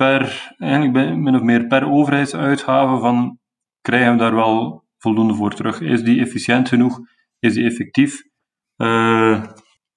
per, 0.00 0.54
eigenlijk 0.58 1.16
min 1.16 1.34
of 1.34 1.42
meer 1.42 1.66
per 1.66 1.90
overheidsuitgave, 1.90 3.00
van 3.00 3.38
krijgen 3.80 4.12
we 4.12 4.18
daar 4.18 4.34
wel 4.34 4.84
voldoende 4.98 5.34
voor 5.34 5.54
terug? 5.54 5.80
Is 5.80 6.02
die 6.02 6.20
efficiënt 6.20 6.68
genoeg? 6.68 7.00
Is 7.38 7.54
die 7.54 7.64
effectief? 7.64 8.22
Uh, 8.76 9.44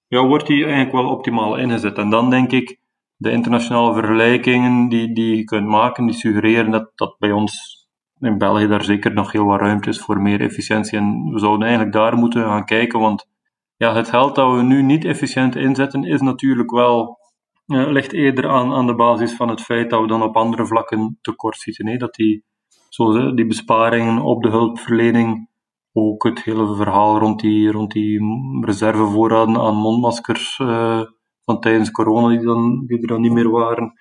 ja, 0.08 0.26
wordt 0.26 0.48
die 0.48 0.64
eigenlijk 0.64 0.92
wel 0.92 1.10
optimaal 1.10 1.56
ingezet. 1.58 1.98
En 1.98 2.10
dan 2.10 2.30
denk 2.30 2.52
ik, 2.52 2.80
de 3.16 3.32
internationale 3.32 3.94
vergelijkingen 3.94 4.90
die, 4.90 5.14
die 5.14 5.36
je 5.36 5.44
kunt 5.44 5.68
maken, 5.68 6.06
die 6.06 6.16
suggereren 6.16 6.72
dat, 6.72 6.92
dat 6.96 7.16
bij 7.20 7.32
ons 7.32 7.82
in 8.20 8.38
België 8.38 8.68
daar 8.68 8.84
zeker 8.84 9.14
nog 9.14 9.32
heel 9.32 9.46
wat 9.46 9.60
ruimte 9.60 9.90
is 9.90 10.00
voor 10.00 10.22
meer 10.22 10.42
efficiëntie. 10.42 10.98
En 10.98 11.32
we 11.32 11.40
zouden 11.40 11.68
eigenlijk 11.68 11.96
daar 11.96 12.18
moeten 12.18 12.44
gaan 12.44 12.66
kijken, 12.66 13.00
want 13.00 13.28
ja, 13.76 13.96
het 13.96 14.10
geld 14.10 14.36
dat 14.36 14.56
we 14.56 14.62
nu 14.62 14.82
niet 14.82 15.06
efficiënt 15.06 15.56
inzetten, 15.56 16.04
is 16.04 16.22
natuurlijk 16.22 16.72
wel, 16.72 17.18
ligt 17.66 18.14
eerder 18.14 18.50
aan, 18.50 18.74
aan 18.74 18.88
de 18.88 18.96
basis 18.96 19.36
van 19.36 19.50
het 19.50 19.62
feit 19.62 19.90
dat 19.90 20.02
we 20.02 20.08
dan 20.08 20.24
op 20.24 20.36
andere 20.36 20.66
vlakken 20.66 21.18
tekort 21.22 21.58
zitten. 21.58 21.88
Hè? 21.88 21.98
Dat 21.98 22.14
die, 22.14 22.44
zo, 22.90 23.34
die 23.34 23.46
besparingen 23.46 24.22
op 24.22 24.44
de 24.44 24.50
hulpverlening 24.50 25.52
ook 25.94 26.24
het 26.24 26.44
hele 26.44 26.76
verhaal 26.76 27.20
rond 27.20 27.40
die, 27.40 27.72
rond 27.72 27.92
die 27.92 28.20
reservevoorraden 28.62 29.58
aan 29.58 29.76
mondmaskers 29.76 30.60
uh, 30.60 31.02
van 31.44 31.60
tijdens 31.60 31.92
corona, 31.92 32.28
die, 32.28 32.46
dan, 32.46 32.86
die 32.86 33.02
er 33.02 33.08
dan 33.08 33.22
niet 33.22 33.32
meer 33.32 33.50
waren. 33.50 33.94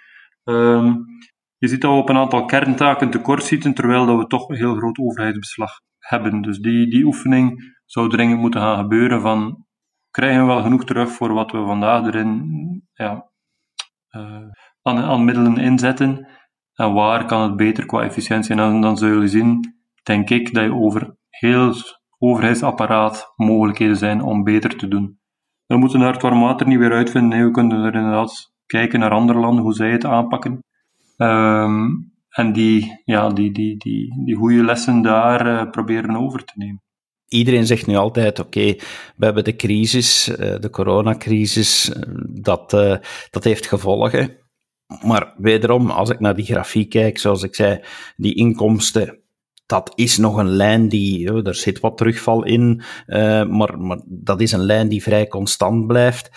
Um, 0.44 1.04
je 1.56 1.68
ziet 1.68 1.80
dat 1.80 1.90
we 1.90 1.98
op 1.98 2.08
een 2.08 2.16
aantal 2.16 2.44
kerntaken 2.44 3.10
tekort 3.10 3.42
zitten, 3.42 3.74
terwijl 3.74 4.06
dat 4.06 4.18
we 4.18 4.26
toch 4.26 4.48
een 4.48 4.56
heel 4.56 4.74
groot 4.74 4.98
overheidsbeslag 4.98 5.80
hebben. 5.98 6.42
Dus 6.42 6.58
die, 6.58 6.90
die 6.90 7.04
oefening 7.04 7.76
zou 7.84 8.08
dringend 8.08 8.40
moeten 8.40 8.60
gaan 8.60 8.78
gebeuren 8.78 9.20
van 9.20 9.66
krijgen 10.10 10.40
we 10.40 10.46
wel 10.46 10.62
genoeg 10.62 10.84
terug 10.84 11.10
voor 11.10 11.32
wat 11.32 11.50
we 11.50 11.64
vandaag 11.64 12.06
erin 12.06 12.82
ja, 12.92 13.31
aan, 14.82 14.98
aan 14.98 15.24
middelen 15.24 15.56
inzetten 15.56 16.28
en 16.74 16.92
waar 16.92 17.24
kan 17.24 17.42
het 17.42 17.56
beter 17.56 17.86
qua 17.86 18.02
efficiëntie. 18.02 18.50
En 18.50 18.56
dan, 18.56 18.80
dan 18.80 18.96
zul 18.96 19.20
je 19.20 19.28
zien, 19.28 19.74
denk 20.02 20.30
ik, 20.30 20.54
dat 20.54 20.64
je 20.64 20.74
over 20.74 21.16
heel 21.28 21.74
overheidsapparaat 22.18 23.32
mogelijkheden 23.36 23.96
zijn 23.96 24.22
om 24.22 24.42
beter 24.42 24.76
te 24.76 24.88
doen. 24.88 25.20
We 25.66 25.76
moeten 25.76 26.00
daar 26.00 26.12
het 26.12 26.22
warm 26.22 26.40
water 26.40 26.66
niet 26.66 26.78
weer 26.78 26.92
uitvinden. 26.92 27.38
Nee, 27.38 27.46
we 27.46 27.50
kunnen 27.50 27.84
er 27.84 27.94
inderdaad 27.94 28.52
kijken 28.66 29.00
naar 29.00 29.10
andere 29.10 29.38
landen, 29.38 29.64
hoe 29.64 29.74
zij 29.74 29.90
het 29.90 30.04
aanpakken. 30.04 30.64
Um, 31.16 32.12
en 32.28 32.52
die, 32.52 33.00
ja, 33.04 33.28
die, 33.28 33.52
die, 33.52 33.76
die, 33.76 34.24
die 34.24 34.36
goede 34.36 34.64
lessen 34.64 35.02
daar 35.02 35.46
uh, 35.46 35.70
proberen 35.70 36.16
over 36.16 36.44
te 36.44 36.52
nemen. 36.54 36.82
Iedereen 37.32 37.66
zegt 37.66 37.86
nu 37.86 37.96
altijd, 37.96 38.38
oké, 38.38 38.74
we 39.16 39.24
hebben 39.24 39.44
de 39.44 39.56
crisis, 39.56 40.28
uh, 40.28 40.36
de 40.36 40.70
coronacrisis, 40.70 41.88
uh, 41.88 42.02
dat, 42.28 42.70
dat 43.30 43.44
heeft 43.44 43.66
gevolgen. 43.66 44.36
Maar 45.02 45.34
wederom, 45.36 45.90
als 45.90 46.10
ik 46.10 46.20
naar 46.20 46.36
die 46.36 46.44
grafiek 46.44 46.90
kijk, 46.90 47.18
zoals 47.18 47.42
ik 47.42 47.54
zei, 47.54 47.80
die 48.16 48.34
inkomsten 48.34 49.20
dat 49.66 49.92
is 49.94 50.18
nog 50.18 50.36
een 50.36 50.48
lijn 50.48 50.88
die, 50.88 51.34
oh, 51.34 51.46
er 51.46 51.54
zit 51.54 51.80
wat 51.80 51.96
terugval 51.96 52.44
in, 52.44 52.82
maar, 53.48 53.80
maar 53.80 54.00
dat 54.06 54.40
is 54.40 54.52
een 54.52 54.64
lijn 54.64 54.88
die 54.88 55.02
vrij 55.02 55.26
constant 55.26 55.86
blijft. 55.86 56.30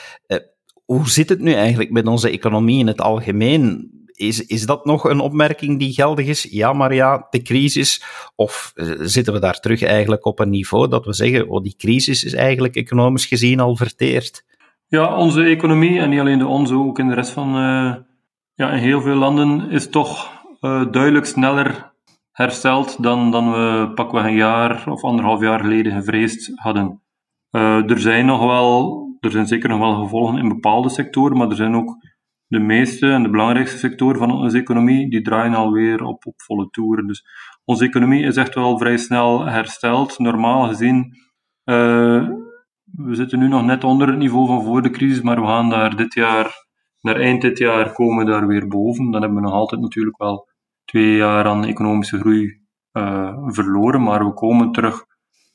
Hoe 0.86 1.10
zit 1.10 1.30
het 1.30 1.40
nu 1.40 1.54
eigenlijk 1.54 1.92
met 1.92 2.08
onze 2.08 2.30
economie 2.30 2.80
in 2.80 2.88
het 2.88 3.02
algemeen? 3.02 3.95
Is, 4.16 4.46
is 4.46 4.66
dat 4.66 4.86
nog 4.86 5.04
een 5.04 5.20
opmerking 5.20 5.80
die 5.80 5.94
geldig 5.94 6.28
is? 6.28 6.44
Ja, 6.44 6.74
maar 6.74 6.94
ja, 6.94 7.28
de 7.30 7.42
crisis. 7.42 8.04
Of 8.36 8.72
uh, 8.76 8.94
zitten 9.00 9.34
we 9.34 9.40
daar 9.40 9.60
terug 9.60 9.84
eigenlijk 9.84 10.26
op 10.26 10.40
een 10.40 10.50
niveau 10.50 10.88
dat 10.88 11.06
we 11.06 11.14
zeggen, 11.14 11.50
oh, 11.50 11.64
die 11.64 11.76
crisis 11.78 12.24
is 12.24 12.34
eigenlijk 12.34 12.76
economisch 12.76 13.26
gezien 13.26 13.60
al 13.60 13.76
verteerd? 13.76 14.46
Ja, 14.88 15.18
onze 15.18 15.44
economie, 15.44 16.00
en 16.00 16.10
niet 16.10 16.20
alleen 16.20 16.40
de 16.40 16.48
onze, 16.48 16.76
ook 16.76 17.00
in 17.00 17.08
de 17.08 17.14
rest 17.14 17.32
van, 17.32 17.50
ja, 18.54 18.72
in 18.72 18.78
heel 18.78 19.02
veel 19.02 19.16
landen, 19.16 19.70
is 19.70 19.90
toch 19.90 20.32
duidelijk 20.92 21.26
sneller 21.26 21.94
hersteld 22.32 23.04
dan, 23.04 23.32
dan 23.32 23.52
we 23.52 23.92
pakweg 23.96 24.24
een 24.24 24.36
jaar 24.36 24.84
of 24.90 25.04
anderhalf 25.04 25.42
jaar 25.42 25.60
geleden 25.60 25.92
gevreesd 25.92 26.52
hadden. 26.56 27.02
Er 27.52 28.00
zijn 28.00 28.26
nog 28.26 28.46
wel, 28.46 29.08
er 29.20 29.32
zijn 29.32 29.48
zeker 29.48 29.70
nog 29.70 29.80
wel 29.80 30.04
gevolgen 30.04 30.38
in 30.38 30.48
bepaalde 30.48 30.90
sectoren, 30.90 31.38
maar 31.38 31.50
er 31.50 31.56
zijn 31.56 31.76
ook 31.76 31.98
de 32.48 32.60
meeste 32.60 33.12
en 33.12 33.24
de 33.24 33.30
belangrijkste 33.30 33.78
sectoren 33.78 34.18
van 34.18 34.32
onze 34.32 34.58
economie, 34.58 35.10
die 35.10 35.22
draaien 35.22 35.54
alweer 35.54 36.04
op, 36.04 36.26
op 36.26 36.42
volle 36.42 36.70
toeren. 36.70 37.08
Dus 37.08 37.26
onze 37.66 37.86
economie 37.86 38.24
is 38.24 38.36
echt 38.36 38.56
wel 38.56 38.78
vrij 38.78 38.98
snel 38.98 39.46
hersteld. 39.46 40.20
Normaal 40.20 40.68
gezien, 40.68 41.16
uh, 41.64 42.30
we 42.92 43.16
zitten 43.16 43.40
nu 43.40 43.48
nog 43.48 43.66
net 43.66 43.84
onder 43.84 44.08
het 44.08 44.18
niveau 44.18 44.48
van 44.48 44.64
voor 44.64 44.82
de 44.82 44.90
crisis, 44.90 45.22
maar 45.22 45.42
we 45.42 45.48
gaan 45.48 45.70
daar 45.70 45.96
dit 45.96 46.14
jaar, 46.14 46.66
naar 47.02 47.20
eind 47.20 47.42
dit 47.42 47.58
jaar, 47.58 47.94
komen 47.94 48.26
daar 48.26 48.48
weer 48.48 48.68
boven. 48.68 49.12
Dan 49.12 49.22
hebben 49.22 49.40
we 49.40 49.48
nog 49.48 49.56
altijd 49.56 49.82
natuurlijk 49.82 50.18
wel 50.18 50.48
twee 50.86 51.16
jaar 51.16 51.46
aan 51.46 51.66
economische 51.66 52.20
groei 52.20 52.60
uh, 52.94 53.38
verloren, 53.48 54.04
maar 54.04 54.26
we 54.26 54.34
komen 54.34 54.72
terug 54.72 55.06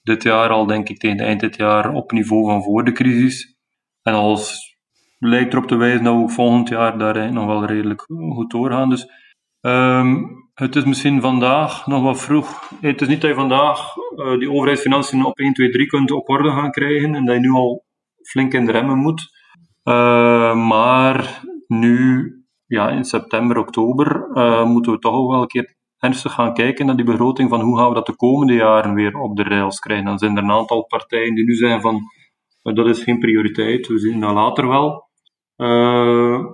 dit 0.02 0.23
jaar 0.23 0.49
al, 0.49 0.66
denk 0.66 0.88
ik, 0.88 0.99
tegen 0.99 1.18
eind 1.18 1.40
dit 1.40 1.56
jaar 1.56 1.92
op 1.92 2.12
niveau 2.12 2.44
van 2.44 2.62
voor 2.62 2.85
de 2.85 2.92
crisis. 2.92 3.56
En 4.02 4.14
als 4.14 4.70
lijkt 5.21 5.53
erop 5.53 5.67
te 5.67 5.77
wijzen 5.77 6.05
dat 6.05 6.15
we 6.15 6.21
ook 6.21 6.31
volgend 6.31 6.69
jaar 6.69 6.99
daar 6.99 7.33
nog 7.33 7.47
wel 7.47 7.65
redelijk 7.65 8.03
goed 8.33 8.50
doorgaan. 8.50 8.91
Dus 8.91 9.07
um, 9.61 10.49
het 10.55 10.77
is 10.77 10.85
misschien 10.85 11.21
vandaag 11.21 11.87
nog 11.87 12.03
wat 12.03 12.21
vroeg. 12.21 12.71
Het 12.81 13.00
is 13.00 13.09
niet 13.09 13.21
dat 13.21 13.31
je 13.31 13.37
vandaag 13.37 13.97
uh, 13.97 14.39
die 14.39 14.50
overheidsfinanciën 14.50 15.25
op 15.25 15.39
1, 15.39 15.53
2, 15.53 15.71
3 15.71 15.87
kunt 15.87 16.11
op 16.11 16.29
orde 16.29 16.50
gaan 16.50 16.71
krijgen 16.71 17.15
en 17.15 17.25
dat 17.25 17.35
je 17.35 17.41
nu 17.41 17.50
al 17.50 17.85
flink 18.23 18.53
in 18.53 18.67
de 18.67 18.73
remmen 18.73 18.99
moet. 18.99 19.39
Uh, 19.85 20.69
maar 20.69 21.43
nu, 21.67 22.31
ja, 22.67 22.91
in 22.91 23.05
september, 23.05 23.59
oktober, 23.59 24.29
uh, 24.35 24.65
moeten 24.65 24.93
we 24.93 24.99
toch 24.99 25.31
wel 25.31 25.41
een 25.41 25.47
keer 25.47 25.75
ernstig 25.99 26.33
gaan 26.33 26.55
kijken 26.55 26.87
naar 26.87 26.97
die 26.97 27.05
begroting 27.05 27.49
van 27.49 27.61
hoe 27.61 27.79
gaan 27.79 27.89
we 27.89 27.95
dat 27.95 28.07
de 28.07 28.17
komende 28.17 28.55
jaren 28.55 28.95
weer 28.95 29.19
op 29.19 29.37
de 29.37 29.43
rails 29.43 29.79
krijgen. 29.79 30.05
Dan 30.05 30.19
zijn 30.19 30.37
er 30.37 30.43
een 30.43 30.50
aantal 30.50 30.85
partijen 30.85 31.35
die 31.35 31.45
nu 31.45 31.55
zeggen 31.55 31.81
van 31.81 32.03
dat 32.62 32.87
is 32.87 33.03
geen 33.03 33.19
prioriteit, 33.19 33.87
we 33.87 33.99
zien 33.99 34.21
dat 34.21 34.35
later 34.35 34.69
wel. 34.69 35.10
Uh, 35.61 36.45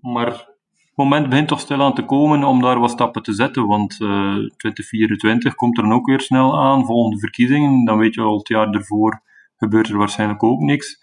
maar 0.00 0.26
het 0.26 0.94
moment 0.94 1.28
begint 1.28 1.48
toch 1.48 1.60
stil 1.60 1.82
aan 1.82 1.94
te 1.94 2.04
komen 2.04 2.44
om 2.44 2.60
daar 2.60 2.80
wat 2.80 2.90
stappen 2.90 3.22
te 3.22 3.32
zetten, 3.32 3.66
want 3.66 4.00
uh, 4.00 4.34
2024 4.56 5.54
komt 5.54 5.76
er 5.76 5.82
dan 5.82 5.92
ook 5.92 6.06
weer 6.06 6.20
snel 6.20 6.60
aan, 6.60 6.84
volgende 6.84 7.18
verkiezingen, 7.18 7.84
dan 7.84 7.98
weet 7.98 8.14
je 8.14 8.20
al 8.20 8.38
het 8.38 8.48
jaar 8.48 8.70
ervoor 8.70 9.22
gebeurt 9.56 9.88
er 9.88 9.98
waarschijnlijk 9.98 10.42
ook 10.42 10.60
niks. 10.60 10.98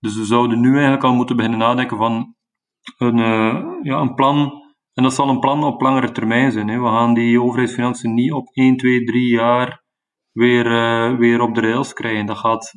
Dus 0.00 0.16
we 0.16 0.24
zouden 0.24 0.60
nu 0.60 0.72
eigenlijk 0.72 1.04
al 1.04 1.14
moeten 1.14 1.36
beginnen 1.36 1.60
nadenken 1.60 1.96
van 1.96 2.34
een, 2.98 3.18
uh, 3.18 3.62
ja, 3.82 3.98
een 3.98 4.14
plan 4.14 4.62
en 4.94 5.02
dat 5.02 5.14
zal 5.14 5.28
een 5.28 5.40
plan 5.40 5.64
op 5.64 5.80
langere 5.80 6.12
termijn 6.12 6.52
zijn. 6.52 6.68
Hè. 6.68 6.80
We 6.80 6.86
gaan 6.86 7.14
die 7.14 7.42
overheidsfinanciën 7.42 8.14
niet 8.14 8.32
op 8.32 8.48
1, 8.52 8.76
2, 8.76 9.04
3 9.04 9.28
jaar 9.28 9.82
weer, 10.32 10.64
weer 11.18 11.40
op 11.40 11.54
de 11.54 11.60
rails 11.60 11.92
krijgen. 11.92 12.26
Dat 12.26 12.38
gaat 12.38 12.74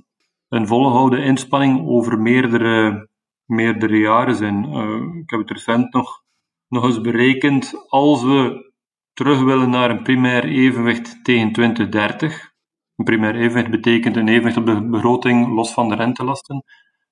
een 0.50 0.67
volgehouden 0.67 1.24
inspanning 1.24 1.88
over 1.88 2.19
meerdere, 2.19 3.10
meerdere 3.51 3.98
jaren 3.98 4.36
zijn. 4.36 4.74
Uh, 4.74 5.22
ik 5.22 5.29
heb 5.29 5.39
het 5.39 5.51
recent 5.51 5.93
nog, 5.93 6.24
nog 6.67 6.84
eens 6.84 7.01
berekend. 7.01 7.74
Als 7.88 8.24
we 8.24 8.72
terug 9.13 9.41
willen 9.43 9.70
naar 9.70 9.89
een 9.89 10.03
primair 10.03 10.43
evenwicht 10.43 11.24
tegen 11.24 11.51
2030. 11.51 12.51
Een 12.96 13.05
primair 13.05 13.36
evenwicht 13.36 13.70
betekent 13.70 14.15
een 14.15 14.27
evenwicht 14.27 14.58
op 14.58 14.65
de 14.65 14.89
begroting 14.89 15.53
los 15.53 15.74
van 15.74 15.89
de 15.89 15.96
rentelasten. 15.96 16.63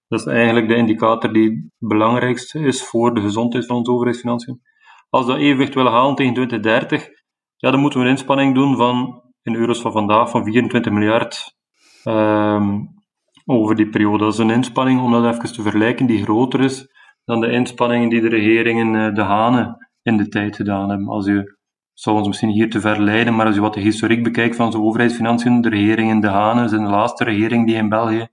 Dat 0.08 0.20
is 0.20 0.26
eigenlijk 0.26 0.68
de 0.68 0.76
indicator 0.76 1.34
die 1.34 1.50
het 1.50 1.90
belangrijkste 1.90 2.60
is 2.60 2.84
voor 2.84 3.14
de 3.14 3.22
gezondheid 3.22 3.66
van 3.66 3.76
onze 3.76 3.92
overheidsfinanciën. 3.92 4.62
Als 5.10 5.26
we 5.26 5.32
dat 5.32 5.42
evenwicht 5.42 5.74
willen 5.74 5.92
halen 5.92 6.16
tegen 6.16 6.34
2030, 6.34 7.08
ja, 7.56 7.72
dan 7.72 7.80
moeten 7.80 8.00
we 8.00 8.06
een 8.06 8.12
inspanning 8.12 8.56
doen 8.56 8.76
van, 8.76 9.22
in 9.42 9.56
euro's 9.56 9.82
van 9.82 9.92
vandaag, 9.92 10.30
van 10.30 10.44
24 10.44 10.92
miljard 10.92 11.56
um, 12.04 12.99
over 13.50 13.76
die 13.76 13.90
periode. 13.90 14.24
Dat 14.24 14.34
is 14.34 14.40
een 14.40 14.50
inspanning, 14.50 15.02
om 15.02 15.12
dat 15.12 15.36
even 15.36 15.54
te 15.54 15.62
vergelijken, 15.62 16.06
die 16.06 16.24
groter 16.24 16.62
is 16.62 16.88
dan 17.26 17.40
de 17.40 17.52
inspanningen 17.52 18.10
die 18.10 18.22
de 18.22 18.30
regeringen 18.30 18.94
uh, 18.94 19.14
de 19.16 19.22
Hanen 19.22 19.90
in 20.02 20.18
de 20.18 20.28
tijd 20.28 20.56
gedaan 20.56 20.90
hebben. 20.90 21.08
Als 21.08 21.28
u, 21.28 21.58
zou 21.94 22.18
ons 22.18 22.28
misschien 22.28 22.50
hier 22.50 22.70
te 22.70 22.80
verleiden, 22.80 23.36
maar 23.36 23.46
als 23.46 23.56
u 23.56 23.62
wat 23.62 23.74
de 23.74 23.80
historiek 23.80 24.24
bekijkt 24.24 24.56
van 24.56 24.66
onze 24.66 24.80
overheidsfinanciën, 24.80 25.62
de 25.62 25.70
regeringen 25.70 26.20
de 26.20 26.28
Hanen 26.28 26.70
zijn 26.70 26.84
de 26.84 26.90
laatste 26.90 27.24
regering 27.24 27.68
die 27.68 27.76
in 27.76 27.90
België 27.90 28.28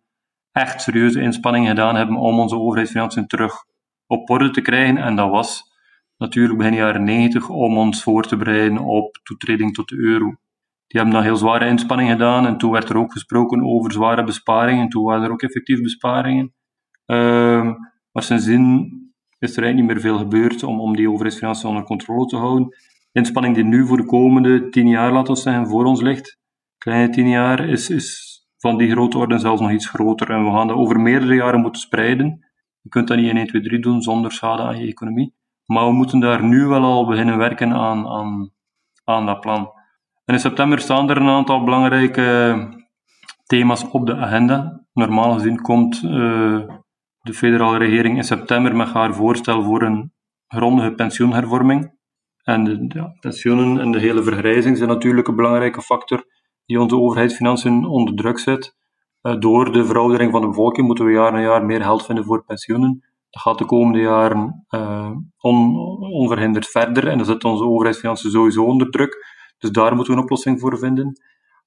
echt 0.53 0.83
serieuze 0.83 1.21
inspanningen 1.21 1.69
gedaan 1.69 1.97
hebben 1.97 2.17
om 2.17 2.39
onze 2.39 2.59
overheidsfinanciën 2.59 3.27
terug 3.27 3.55
op 4.07 4.31
orde 4.31 4.51
te 4.51 4.61
krijgen. 4.61 4.97
En 4.97 5.17
dat 5.17 5.31
was 5.31 5.63
natuurlijk 6.17 6.59
begin 6.59 6.75
jaren 6.75 7.05
90 7.05 7.49
om 7.49 7.79
ons 7.79 8.03
voor 8.03 8.23
te 8.23 8.37
bereiden 8.37 8.79
op 8.79 9.19
toetreding 9.23 9.75
tot 9.75 9.89
de 9.89 9.97
euro. 9.97 10.35
Die 10.87 11.01
hebben 11.01 11.15
dan 11.15 11.23
heel 11.23 11.37
zware 11.37 11.67
inspanningen 11.67 12.13
gedaan 12.13 12.47
en 12.47 12.59
toen 12.59 12.71
werd 12.71 12.89
er 12.89 12.97
ook 12.97 13.13
gesproken 13.13 13.65
over 13.65 13.93
zware 13.93 14.25
besparingen. 14.25 14.89
Toen 14.89 15.05
waren 15.05 15.23
er 15.23 15.31
ook 15.31 15.43
effectief 15.43 15.81
besparingen. 15.81 16.55
Uh, 17.07 17.73
maar 18.13 18.23
sindsdien 18.23 18.91
is 19.39 19.57
er 19.57 19.63
eigenlijk 19.63 19.77
niet 19.77 19.87
meer 19.87 20.13
veel 20.13 20.19
gebeurd 20.19 20.63
om, 20.63 20.81
om 20.81 20.97
die 20.97 21.11
overheidsfinanciën 21.11 21.69
onder 21.69 21.85
controle 21.85 22.27
te 22.27 22.37
houden. 22.37 22.69
De 23.13 23.23
inspanning 23.23 23.55
die 23.55 23.65
nu 23.65 23.87
voor 23.87 23.97
de 23.97 24.07
komende 24.07 24.69
tien 24.69 24.89
jaar, 24.89 25.13
laten 25.13 25.35
we 25.35 25.41
zeggen, 25.41 25.67
voor 25.67 25.85
ons 25.85 26.01
ligt, 26.01 26.39
kleine 26.79 27.09
tien 27.09 27.29
jaar, 27.29 27.69
is, 27.69 27.91
is 27.91 28.37
van 28.59 28.79
die 28.79 28.91
grote 28.91 29.19
orde 29.19 29.39
zelfs 29.39 29.61
nog 29.61 29.71
iets 29.71 29.89
groter. 29.89 30.31
En 30.31 30.45
we 30.45 30.51
gaan 30.51 30.69
dat 30.69 30.77
over 30.77 31.01
meerdere 31.01 31.35
jaren 31.35 31.61
moeten 31.61 31.81
spreiden. 31.81 32.47
Je 32.81 32.89
kunt 32.89 33.09
dat 33.09 33.17
niet 33.17 33.29
in 33.29 33.37
1, 33.37 33.47
2, 33.47 33.63
3 33.63 33.81
doen 33.81 34.03
zonder 34.03 34.33
schade 34.33 34.63
aan 34.63 34.79
je 34.79 34.87
economie. 34.87 35.35
Maar 35.67 35.87
we 35.87 35.93
moeten 35.93 36.21
daar 36.21 36.45
nu 36.45 36.67
wel 36.67 36.83
al 36.83 37.07
beginnen 37.07 37.39
werken 37.39 37.73
aan, 37.73 38.07
aan, 38.07 38.53
aan 39.05 39.27
dat 39.27 39.41
plan. 39.41 39.71
En 40.27 40.35
in 40.35 40.41
september 40.41 40.79
staan 40.79 41.11
er 41.11 41.17
een 41.17 41.29
aantal 41.29 41.65
belangrijke 41.65 42.59
thema's 43.45 43.85
op 43.91 44.07
de 44.07 44.17
agenda. 44.17 44.85
Normaal 44.93 45.33
gezien 45.33 45.61
komt 45.61 46.03
uh, 46.03 46.11
de 47.19 47.35
federale 47.35 47.79
regering 47.79 48.17
in 48.17 48.25
september 48.25 48.77
met 48.77 48.89
haar 48.89 49.15
voorstel 49.15 49.63
voor 49.63 49.83
een 49.83 50.13
grondige 50.47 50.93
pensioenhervorming. 50.93 51.95
En 52.43 52.89
pensioenen 53.21 53.81
en 53.81 53.93
de 53.93 53.99
hele 53.99 54.23
vergrijzing 54.23 54.77
zijn 54.77 54.89
natuurlijk 54.89 55.29
een 55.29 55.37
belangrijke 55.37 55.83
factor 55.83 56.25
die 56.65 56.81
onze 56.81 56.97
overheidsfinanciën 56.97 57.85
onder 57.85 58.15
druk 58.15 58.39
zet. 58.39 58.77
Uh, 59.23 59.39
door 59.39 59.73
de 59.73 59.85
veroudering 59.85 60.33
van 60.33 60.41
de 60.41 60.47
bevolking 60.49 60.87
moeten 60.87 61.05
we 61.05 61.13
jaar 61.13 61.33
na 61.33 61.41
jaar 61.41 61.65
meer 61.65 61.83
geld 61.83 62.05
vinden 62.05 62.25
voor 62.25 62.45
pensioenen. 62.45 63.01
Dat 63.31 63.43
gaat 63.43 63.59
de 63.59 63.65
komende 63.65 64.01
jaren 64.01 64.67
on, 65.39 65.77
onverhinderd 66.01 66.67
verder 66.67 67.09
en 67.09 67.17
dan 67.17 67.27
zet 67.27 67.45
onze 67.45 67.65
overheidsfinanciën 67.65 68.31
sowieso 68.31 68.65
onder 68.65 68.91
druk. 68.91 69.36
Dus 69.59 69.71
daar 69.71 69.95
moeten 69.95 70.13
we 70.13 70.19
een 70.19 70.25
oplossing 70.25 70.61
voor 70.61 70.79
vinden. 70.79 71.21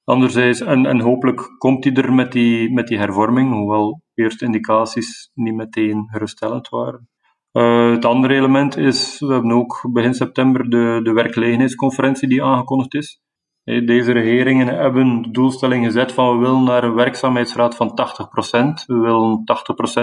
Anderzijds, 0.04 0.62
en, 0.62 0.86
en 0.86 1.00
hopelijk 1.00 1.56
komt 1.58 1.84
die 1.84 1.94
er 1.94 2.14
met 2.14 2.32
die, 2.32 2.74
met 2.74 2.88
die 2.88 2.98
hervorming, 2.98 3.54
hoewel 3.54 4.02
eerste 4.14 4.46
indicaties 4.46 5.32
niet 5.34 5.56
meteen 5.56 6.08
geruststellend 6.12 6.70
waren. 6.70 7.10
Uh, 7.54 7.92
het 7.92 8.06
andere 8.06 8.34
element 8.34 8.78
is, 8.78 9.20
we 9.20 9.34
hebben 9.34 9.52
ook 9.52 9.86
begin 9.92 10.14
september 10.14 10.70
de, 10.70 11.00
de 11.04 11.14
werkgelegenheidsconferentie 11.14 12.30
die 12.30 12.44
aangekondigd 12.44 12.94
is. 12.94 13.22
Deze 13.64 14.12
regeringen 14.12 14.68
hebben 14.68 15.22
de 15.22 15.32
doelstelling 15.32 15.86
gezet 15.86 16.12
van 16.12 16.38
we 16.38 16.46
willen 16.46 16.64
naar 16.64 16.84
een 16.84 16.94
werkzaamheidsgraad 16.94 17.76
van 17.76 17.90
80%. 17.90 18.86
We 18.86 18.98
willen 19.00 19.44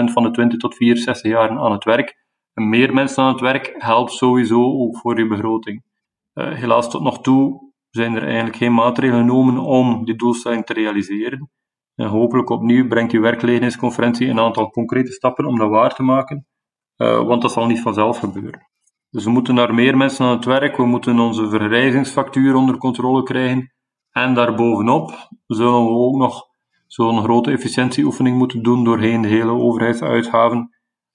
80% 0.09 0.11
van 0.11 0.23
de 0.23 0.31
20 0.31 0.59
tot 0.59 0.75
64 0.75 1.31
jaar 1.31 1.49
aan 1.49 1.71
het 1.71 1.83
werk. 1.83 2.25
En 2.53 2.69
meer 2.69 2.93
mensen 2.93 3.23
aan 3.23 3.31
het 3.31 3.41
werk 3.41 3.73
helpt 3.77 4.11
sowieso 4.11 4.61
ook 4.63 4.97
voor 4.97 5.19
je 5.19 5.27
begroting. 5.27 5.83
Uh, 6.33 6.53
helaas 6.53 6.89
tot 6.89 7.01
nog 7.01 7.21
toe 7.21 7.66
zijn 7.89 8.15
er 8.15 8.23
eigenlijk 8.23 8.55
geen 8.55 8.73
maatregelen 8.73 9.27
genomen 9.27 9.57
om 9.57 10.05
die 10.05 10.15
doelstelling 10.15 10.65
te 10.65 10.73
realiseren. 10.73 11.51
En 11.95 12.07
hopelijk 12.07 12.49
opnieuw 12.49 12.87
brengt 12.87 13.11
die 13.11 13.21
werkgelegenheidsconferentie 13.21 14.27
een 14.27 14.39
aantal 14.39 14.69
concrete 14.69 15.11
stappen 15.11 15.45
om 15.45 15.57
dat 15.57 15.69
waar 15.69 15.95
te 15.95 16.03
maken, 16.03 16.47
uh, 16.97 17.27
want 17.27 17.41
dat 17.41 17.51
zal 17.51 17.65
niet 17.65 17.81
vanzelf 17.81 18.19
gebeuren. 18.19 18.67
Dus 19.09 19.23
we 19.23 19.29
moeten 19.29 19.55
naar 19.55 19.73
meer 19.73 19.97
mensen 19.97 20.25
aan 20.25 20.35
het 20.35 20.45
werk, 20.45 20.77
we 20.77 20.85
moeten 20.85 21.19
onze 21.19 21.49
vergrijzingsfactuur 21.49 22.55
onder 22.55 22.77
controle 22.77 23.23
krijgen. 23.23 23.73
En 24.11 24.33
daarbovenop 24.33 25.29
zullen 25.47 25.83
we 25.83 25.89
ook 25.89 26.15
nog 26.15 26.47
zo'n 26.87 27.23
grote 27.23 27.51
efficiëntieoefening 27.51 28.37
moeten 28.37 28.63
doen 28.63 28.83
doorheen 28.83 29.21
de 29.21 29.27
hele 29.27 29.51
overheidsuitgaven. 29.51 30.69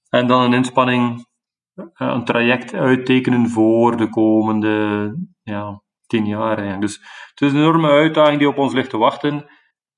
En 0.09 0.27
dan 0.27 0.41
een 0.41 0.53
inspanning, 0.53 1.25
eh, 1.73 1.83
een 1.93 2.25
traject 2.25 2.73
uittekenen 2.73 3.49
voor 3.49 3.97
de 3.97 4.09
komende 4.09 5.15
ja, 5.43 5.81
tien 6.13 6.25
jaar. 6.25 6.79
Dus 6.79 6.99
het 7.29 7.41
is 7.41 7.51
een 7.51 7.59
enorme 7.59 7.89
uitdaging 7.89 8.37
die 8.39 8.47
op 8.47 8.57
ons 8.57 8.73
ligt 8.73 8.89
te 8.89 8.97
wachten. 8.97 9.45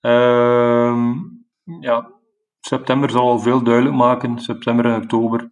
Uh, 0.01 1.12
ja, 1.79 2.12
september 2.60 3.10
zal 3.10 3.29
al 3.29 3.39
veel 3.39 3.63
duidelijk 3.63 3.95
maken, 3.95 4.39
september 4.39 4.86
en 4.86 5.01
oktober 5.01 5.51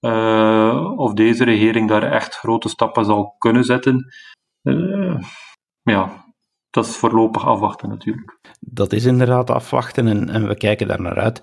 uh, 0.00 0.92
of 0.96 1.12
deze 1.12 1.44
regering 1.44 1.88
daar 1.88 2.02
echt 2.02 2.34
grote 2.34 2.68
stappen 2.68 3.04
zal 3.04 3.34
kunnen 3.38 3.64
zetten. 3.64 4.14
Uh, 4.62 5.18
ja, 5.82 6.24
dat 6.70 6.86
is 6.86 6.96
voorlopig 6.96 7.46
afwachten 7.46 7.88
natuurlijk. 7.88 8.38
Dat 8.60 8.92
is 8.92 9.04
inderdaad 9.04 9.50
afwachten 9.50 10.06
en, 10.06 10.30
en 10.30 10.48
we 10.48 10.56
kijken 10.56 10.86
daar 10.88 11.00
naar 11.00 11.18
uit. 11.18 11.40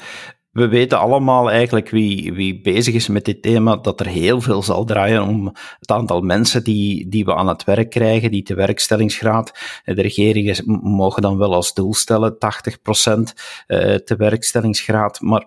We 0.51 0.67
weten 0.67 0.99
allemaal 0.99 1.51
eigenlijk 1.51 1.89
wie, 1.89 2.33
wie 2.33 2.61
bezig 2.61 2.93
is 2.93 3.07
met 3.07 3.25
dit 3.25 3.41
thema, 3.41 3.75
dat 3.75 3.99
er 3.99 4.07
heel 4.07 4.41
veel 4.41 4.63
zal 4.63 4.85
draaien 4.85 5.23
om 5.23 5.53
het 5.79 5.91
aantal 5.91 6.21
mensen 6.21 6.63
die, 6.63 7.07
die 7.09 7.25
we 7.25 7.35
aan 7.35 7.47
het 7.47 7.63
werk 7.63 7.89
krijgen, 7.89 8.31
die 8.31 8.43
tewerkstellingsgraad. 8.43 9.51
De 9.83 10.01
regeringen 10.01 10.79
mogen 10.81 11.21
dan 11.21 11.37
wel 11.37 11.53
als 11.53 11.73
doel 11.73 11.93
stellen 11.93 12.33
80% 12.33 12.37
eh, 13.67 13.95
tewerkstellingsgraad, 13.95 15.21
maar 15.21 15.45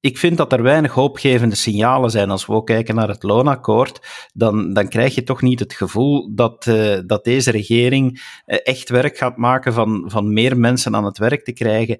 ik 0.00 0.18
vind 0.18 0.36
dat 0.36 0.52
er 0.52 0.62
weinig 0.62 0.92
hoopgevende 0.92 1.54
signalen 1.54 2.10
zijn. 2.10 2.30
Als 2.30 2.46
we 2.46 2.52
ook 2.52 2.66
kijken 2.66 2.94
naar 2.94 3.08
het 3.08 3.22
loonakkoord, 3.22 4.00
dan, 4.34 4.72
dan 4.72 4.88
krijg 4.88 5.14
je 5.14 5.22
toch 5.22 5.42
niet 5.42 5.60
het 5.60 5.72
gevoel 5.72 6.34
dat, 6.34 6.66
uh, 6.66 6.98
dat 7.06 7.24
deze 7.24 7.50
regering 7.50 8.22
echt 8.44 8.88
werk 8.88 9.16
gaat 9.16 9.36
maken 9.36 9.72
van, 9.72 10.04
van 10.06 10.32
meer 10.32 10.58
mensen 10.58 10.94
aan 10.94 11.04
het 11.04 11.18
werk 11.18 11.44
te 11.44 11.52
krijgen. 11.52 11.98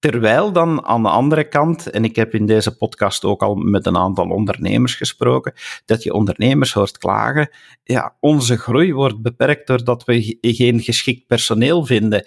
Terwijl 0.00 0.52
dan 0.52 0.84
aan 0.84 1.02
de 1.02 1.08
andere 1.08 1.48
kant, 1.48 1.90
en 1.90 2.04
ik 2.04 2.16
heb 2.16 2.34
in 2.34 2.46
deze 2.46 2.76
podcast 2.76 3.24
ook 3.24 3.42
al 3.42 3.54
met 3.54 3.86
een 3.86 3.96
aantal 3.96 4.28
ondernemers 4.28 4.94
gesproken, 4.94 5.52
dat 5.84 6.02
je 6.02 6.12
ondernemers 6.12 6.72
hoort 6.72 6.98
klagen, 6.98 7.50
ja, 7.84 8.16
onze 8.20 8.56
groei 8.56 8.94
wordt 8.94 9.22
beperkt 9.22 9.66
doordat 9.66 10.04
we 10.04 10.38
geen 10.40 10.80
geschikt 10.80 11.26
personeel 11.26 11.84
vinden. 11.86 12.24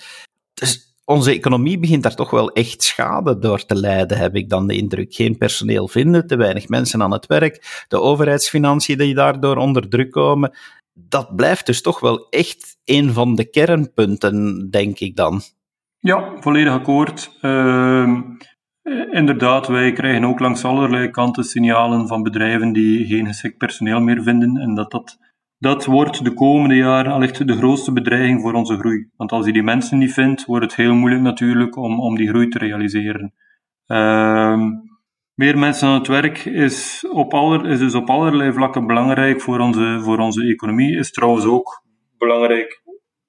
Dus 0.54 0.96
onze 1.06 1.32
economie 1.32 1.80
begint 1.80 2.04
daar 2.04 2.16
toch 2.16 2.30
wel 2.30 2.52
echt 2.52 2.84
schade 2.84 3.40
door 3.40 3.66
te 3.66 3.76
lijden, 3.76 4.18
heb 4.18 4.36
ik 4.36 4.50
dan 4.50 4.68
de 4.68 4.76
indruk. 4.76 5.14
Geen 5.14 5.38
personeel 5.38 5.88
vinden, 5.88 6.28
te 6.28 6.36
weinig 6.36 6.68
mensen 6.68 7.02
aan 7.02 7.12
het 7.12 7.26
werk, 7.26 7.86
de 7.88 8.00
overheidsfinanciën 8.00 8.98
die 8.98 9.14
daardoor 9.14 9.58
onder 9.58 9.90
druk 9.90 10.12
komen. 10.12 10.56
Dat 10.94 11.36
blijft 11.36 11.66
dus 11.66 11.82
toch 11.82 12.00
wel 12.00 12.30
echt 12.30 12.78
een 12.86 13.14
van 13.14 13.36
de 13.36 13.50
kernpunten, 13.50 14.70
denk 14.70 15.00
ik 15.00 15.16
dan. 15.16 15.42
Ja, 16.06 16.34
volledig 16.40 16.74
akkoord. 16.74 17.38
Uh, 17.42 18.20
inderdaad, 19.12 19.68
wij 19.68 19.92
krijgen 19.92 20.26
ook 20.26 20.40
langs 20.40 20.66
allerlei 20.66 21.10
kanten 21.10 21.44
signalen 21.44 22.08
van 22.08 22.24
bedrijven 22.24 22.74
die 22.74 23.06
geen 23.06 23.28
geschikt 23.28 23.58
personeel 23.58 24.02
meer 24.02 24.24
vinden 24.24 24.58
en 24.58 24.76
dat 24.76 24.92
dat, 24.92 25.18
dat 25.58 25.86
wordt 25.86 26.24
de 26.24 26.34
komende 26.34 26.76
jaren 26.76 27.12
allicht 27.12 27.48
de 27.48 27.56
grootste 27.56 27.94
bedreiging 27.94 28.42
voor 28.42 28.54
onze 28.54 28.78
groei. 28.78 29.10
Want 29.16 29.32
als 29.32 29.46
je 29.46 29.54
die 29.54 29.64
mensen 29.64 29.98
niet 29.98 30.14
vindt, 30.14 30.46
wordt 30.46 30.66
het 30.66 30.76
heel 30.76 30.94
moeilijk 30.94 31.22
natuurlijk 31.24 31.76
om, 31.76 32.00
om 32.00 32.16
die 32.16 32.28
groei 32.28 32.48
te 32.48 32.58
realiseren. 32.58 33.34
Uh, 33.88 34.62
meer 35.34 35.58
mensen 35.58 35.88
aan 35.88 35.98
het 35.98 36.08
werk 36.08 36.46
is, 36.46 37.08
op 37.12 37.34
aller, 37.34 37.66
is 37.66 37.80
dus 37.80 37.96
op 37.96 38.10
allerlei 38.10 38.54
vlakken 38.54 38.88
belangrijk 38.88 39.42
voor 39.42 39.60
onze, 39.60 40.00
voor 40.02 40.18
onze 40.18 40.44
economie. 40.44 40.98
Is 40.98 41.12
trouwens 41.12 41.46
ook 41.46 41.84
belangrijk 42.18 42.82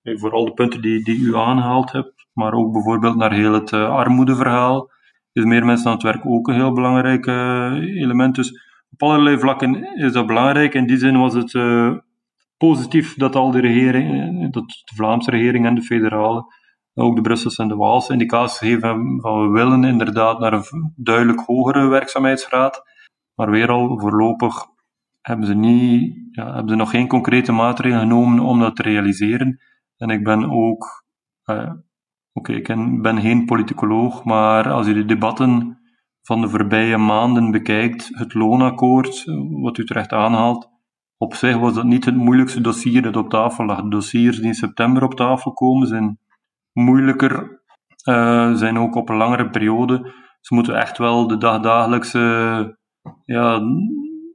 voor 0.02 0.30
al 0.30 0.44
de 0.44 0.52
punten 0.52 0.82
die, 0.82 1.04
die 1.04 1.18
u 1.18 1.36
aangehaald 1.36 1.92
hebt 1.92 2.13
maar 2.34 2.52
ook 2.52 2.72
bijvoorbeeld 2.72 3.16
naar 3.16 3.32
heel 3.32 3.52
het 3.52 3.72
uh, 3.72 3.90
armoedeverhaal. 3.90 4.90
Is 5.32 5.44
meer 5.44 5.64
mensen 5.64 5.86
aan 5.86 5.92
het 5.92 6.02
werk 6.02 6.26
ook 6.26 6.48
een 6.48 6.54
heel 6.54 6.72
belangrijk 6.72 7.26
uh, 7.26 7.72
element. 8.02 8.34
Dus 8.34 8.52
op 8.90 9.02
allerlei 9.02 9.38
vlakken 9.38 9.96
is 9.96 10.12
dat 10.12 10.26
belangrijk. 10.26 10.74
In 10.74 10.86
die 10.86 10.96
zin 10.96 11.18
was 11.18 11.34
het 11.34 11.52
uh, 11.52 11.96
positief 12.56 13.14
dat 13.14 13.36
al 13.36 13.50
de 13.50 13.60
regering, 13.60 14.52
dat 14.52 14.68
de 14.68 14.94
Vlaamse 14.94 15.30
regering 15.30 15.66
en 15.66 15.74
de 15.74 15.82
federale, 15.82 16.44
ook 16.94 17.16
de 17.16 17.22
Brusselse 17.22 17.62
en 17.62 17.68
de 17.68 17.76
Waalse 17.76 18.12
indicaties 18.12 18.58
geven 18.58 19.20
van 19.20 19.42
we 19.42 19.48
willen 19.48 19.84
inderdaad 19.84 20.38
naar 20.38 20.52
een 20.52 20.92
duidelijk 20.96 21.40
hogere 21.40 21.86
werkzaamheidsgraad. 21.86 22.82
Maar 23.34 23.50
weer 23.50 23.70
al 23.70 23.98
voorlopig 23.98 24.54
hebben 25.20 25.46
ze, 25.46 25.54
niet, 25.54 26.16
ja, 26.30 26.44
hebben 26.46 26.68
ze 26.68 26.76
nog 26.76 26.90
geen 26.90 27.08
concrete 27.08 27.52
maatregelen 27.52 28.02
genomen 28.02 28.44
om 28.44 28.60
dat 28.60 28.76
te 28.76 28.82
realiseren. 28.82 29.60
En 29.96 30.10
ik 30.10 30.24
ben 30.24 30.50
ook 30.50 31.04
Oké, 32.36 32.52
ik 32.52 33.02
ben 33.02 33.20
geen 33.20 33.44
politicoloog, 33.44 34.24
maar 34.24 34.70
als 34.70 34.86
je 34.86 34.94
de 34.94 35.04
debatten 35.04 35.78
van 36.22 36.40
de 36.40 36.48
voorbije 36.48 36.96
maanden 36.96 37.50
bekijkt, 37.50 38.10
het 38.12 38.34
loonakkoord, 38.34 39.24
wat 39.50 39.78
u 39.78 39.84
terecht 39.84 40.12
aanhaalt, 40.12 40.70
op 41.16 41.34
zich 41.34 41.56
was 41.56 41.74
dat 41.74 41.84
niet 41.84 42.04
het 42.04 42.16
moeilijkste 42.16 42.60
dossier 42.60 43.02
dat 43.02 43.16
op 43.16 43.30
tafel 43.30 43.64
lag. 43.64 43.82
Dossiers 43.82 44.36
die 44.36 44.46
in 44.46 44.54
september 44.54 45.02
op 45.02 45.14
tafel 45.14 45.52
komen 45.52 45.86
zijn 45.86 46.18
moeilijker, 46.72 47.62
uh, 48.08 48.54
zijn 48.54 48.78
ook 48.78 48.94
op 48.94 49.08
een 49.08 49.16
langere 49.16 49.50
periode. 49.50 50.12
Ze 50.40 50.54
moeten 50.54 50.76
echt 50.76 50.98
wel 50.98 51.26
de 51.26 51.38
dagdagelijkse 51.38 52.78
ja, 53.24 53.60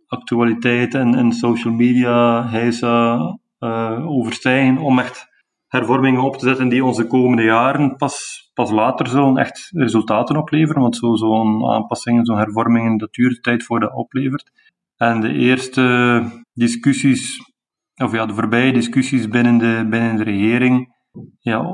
actualiteit 0.08 0.94
en, 0.94 1.16
en 1.16 1.32
social 1.32 1.74
media 1.74 2.48
heisa 2.48 3.18
uh, 3.60 4.08
overstijgen 4.08 4.78
om 4.78 5.00
echt 5.00 5.29
hervormingen 5.70 6.22
op 6.22 6.38
te 6.38 6.48
zetten 6.48 6.70
die 6.70 6.86
onze 6.86 7.08
komende 7.08 7.44
jaren 7.44 7.96
pas, 7.96 8.50
pas 8.54 8.72
later 8.72 9.08
zullen 9.08 9.38
echt 9.38 9.70
resultaten 9.74 10.38
opleveren. 10.38 10.82
Want 10.82 10.96
zo'n 10.96 11.18
zo 11.18 11.70
aanpassingen, 11.72 12.26
zo'n 12.26 12.38
hervormingen, 12.38 12.98
dat 12.98 13.14
duurt 13.14 13.44
tijd 13.44 13.64
voordat 13.64 13.90
dat 13.90 14.00
oplevert. 14.00 14.52
En 14.98 15.22
de 15.22 15.34
eerste 15.34 16.24
discussies, 16.54 17.42
of 17.96 18.12
ja, 18.12 18.26
de 18.26 18.34
voorbije 18.34 18.74
discussies 18.74 19.28
binnen 19.28 19.58
de, 19.58 19.88
binnen 19.90 20.16
de 20.16 20.24
regering, 20.24 20.96
ja, 21.40 21.74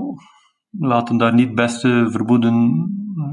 laten 0.69 1.17
daar 1.17 1.33
niet 1.33 1.55
beste 1.55 2.07
vermoeden 2.09 2.89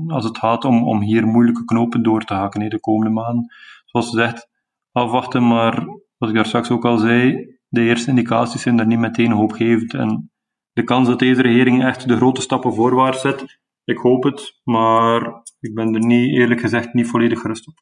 als 0.06 0.24
het 0.24 0.38
gaat 0.38 0.64
om, 0.64 0.84
om 0.84 1.00
hier 1.00 1.26
moeilijke 1.26 1.64
knopen 1.64 2.02
door 2.02 2.24
te 2.24 2.34
haken 2.34 2.70
de 2.70 2.80
komende 2.80 3.12
maanden. 3.12 3.52
Zoals 3.84 4.08
gezegd, 4.08 4.48
afwachten, 4.92 5.46
maar 5.46 5.86
wat 6.18 6.28
ik 6.28 6.34
daar 6.34 6.46
straks 6.46 6.70
ook 6.70 6.84
al 6.84 6.98
zei, 6.98 7.46
de 7.68 7.80
eerste 7.80 8.10
indicaties 8.10 8.62
zijn 8.62 8.76
daar 8.76 8.86
niet 8.86 8.98
meteen 8.98 9.32
hoopgevend. 9.32 9.94
En 9.94 10.31
de 10.72 10.84
kans 10.84 11.08
dat 11.08 11.18
deze 11.18 11.42
regering 11.42 11.84
echt 11.84 12.08
de 12.08 12.16
grote 12.16 12.40
stappen 12.40 12.74
voorwaarts 12.74 13.20
zet, 13.20 13.60
ik 13.84 13.98
hoop 13.98 14.22
het, 14.22 14.60
maar 14.64 15.42
ik 15.60 15.74
ben 15.74 15.94
er 15.94 16.06
niet, 16.06 16.36
eerlijk 16.36 16.60
gezegd 16.60 16.94
niet 16.94 17.08
volledig 17.08 17.40
gerust 17.40 17.68
op. 17.68 17.74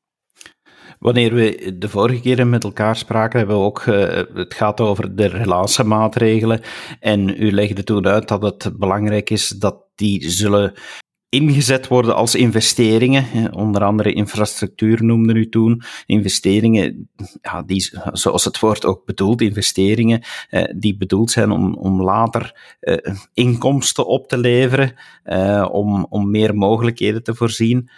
Wanneer 0.99 1.35
we 1.35 1.77
de 1.79 1.89
vorige 1.89 2.21
keren 2.21 2.51
met 2.51 2.65
elkaar 2.65 2.97
spraken, 2.97 3.39
hebben 3.39 3.57
we 3.57 3.63
ook, 3.63 3.85
uh, 3.85 3.95
het 4.35 4.55
gaat 4.55 4.81
over 4.81 5.17
de 5.17 5.27
relatiemaatregelen. 5.27 6.61
En 7.01 7.43
u 7.43 7.53
legde 7.53 7.85
toen 7.85 8.07
uit 8.07 8.29
dat 8.29 8.43
het 8.43 8.79
belangrijk 8.79 9.31
is 9.31 9.49
dat 9.49 9.85
die 9.95 10.31
zullen 10.31 10.73
ingezet 11.31 11.89
worden 11.89 12.15
als 12.15 12.35
investeringen. 12.35 13.53
Onder 13.55 13.85
andere 13.85 14.13
infrastructuur 14.13 15.05
noemde 15.05 15.35
u 15.35 15.49
toen. 15.49 15.83
Investeringen, 16.07 17.11
ja, 17.43 17.63
die, 17.63 17.91
zoals 18.13 18.45
het 18.45 18.61
woord 18.61 18.85
ook 18.85 19.05
bedoelt, 19.05 19.41
investeringen 19.41 20.23
eh, 20.49 20.65
die 20.77 20.97
bedoeld 20.97 21.31
zijn 21.31 21.51
om, 21.51 21.75
om 21.75 22.03
later 22.03 22.77
eh, 22.81 23.15
inkomsten 23.35 24.07
op 24.07 24.29
te 24.29 24.39
leveren, 24.39 24.95
eh, 25.23 25.69
om, 25.71 26.07
om 26.09 26.31
meer 26.31 26.55
mogelijkheden 26.55 27.23
te 27.23 27.35
voorzien. 27.35 27.91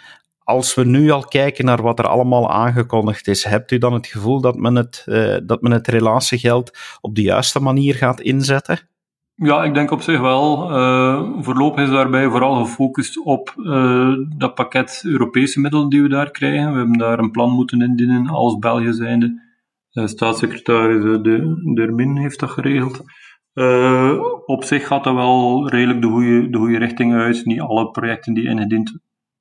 Als 0.43 0.75
we 0.75 0.85
nu 0.85 1.09
al 1.09 1.23
kijken 1.23 1.65
naar 1.65 1.81
wat 1.81 1.99
er 1.99 2.07
allemaal 2.07 2.51
aangekondigd 2.51 3.27
is, 3.27 3.43
hebt 3.43 3.71
u 3.71 3.77
dan 3.77 3.93
het 3.93 4.07
gevoel 4.07 4.41
dat 4.41 4.55
men 4.55 4.75
het, 4.75 5.03
uh, 5.05 5.37
dat 5.43 5.61
men 5.61 5.71
het 5.71 5.87
relatiegeld 5.87 6.77
op 7.01 7.15
de 7.15 7.21
juiste 7.21 7.59
manier 7.59 7.95
gaat 7.95 8.21
inzetten? 8.21 8.79
Ja, 9.35 9.63
ik 9.63 9.73
denk 9.73 9.91
op 9.91 10.01
zich 10.01 10.19
wel. 10.19 10.71
Uh, 10.71 11.41
voorlopig 11.41 11.83
is 11.83 11.89
daarbij 11.89 12.29
vooral 12.29 12.65
gefocust 12.65 13.25
op 13.25 13.53
uh, 13.57 14.13
dat 14.37 14.55
pakket 14.55 15.01
Europese 15.05 15.59
middelen 15.59 15.89
die 15.89 16.01
we 16.01 16.09
daar 16.09 16.31
krijgen. 16.31 16.71
We 16.71 16.77
hebben 16.77 16.97
daar 16.97 17.19
een 17.19 17.31
plan 17.31 17.51
moeten 17.51 17.81
indienen 17.81 18.27
als 18.27 18.57
België 18.57 18.93
zijnde. 18.93 19.41
Uh, 19.93 20.05
staatssecretaris 20.05 21.21
de, 21.21 21.73
Dermin 21.75 22.17
heeft 22.17 22.39
dat 22.39 22.49
geregeld. 22.49 23.03
op 24.45 24.63
zich 24.63 24.87
gaat 24.87 25.03
dat 25.03 25.13
wel 25.13 25.69
redelijk 25.69 26.01
de 26.01 26.07
goede, 26.07 26.49
de 26.49 26.57
goede 26.57 26.77
richting 26.77 27.13
uit. 27.13 27.45
Niet 27.45 27.61
alle 27.61 27.91
projecten 27.91 28.33
die 28.33 28.47
ingediend 28.47 28.99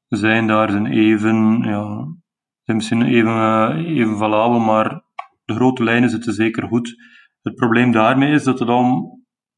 zijn 0.09 0.47
daar 0.47 0.71
zijn 0.71 0.87
even, 0.87 1.63
ja, 1.63 2.07
zijn 2.63 2.77
misschien 2.77 3.03
even, 3.03 3.77
even 3.85 4.17
valabel, 4.17 4.61
maar 4.61 5.03
de 5.45 5.55
grote 5.55 5.85
lijnen 5.85 6.11
zitten 6.11 6.33
zeker 6.33 6.69
goed. 6.69 6.97
Het 7.43 7.55
probleem 7.55 7.93
daarmee 7.93 8.33
is 8.33 8.45
dat 8.45 8.59
het 8.59 8.69
dan 8.69 9.11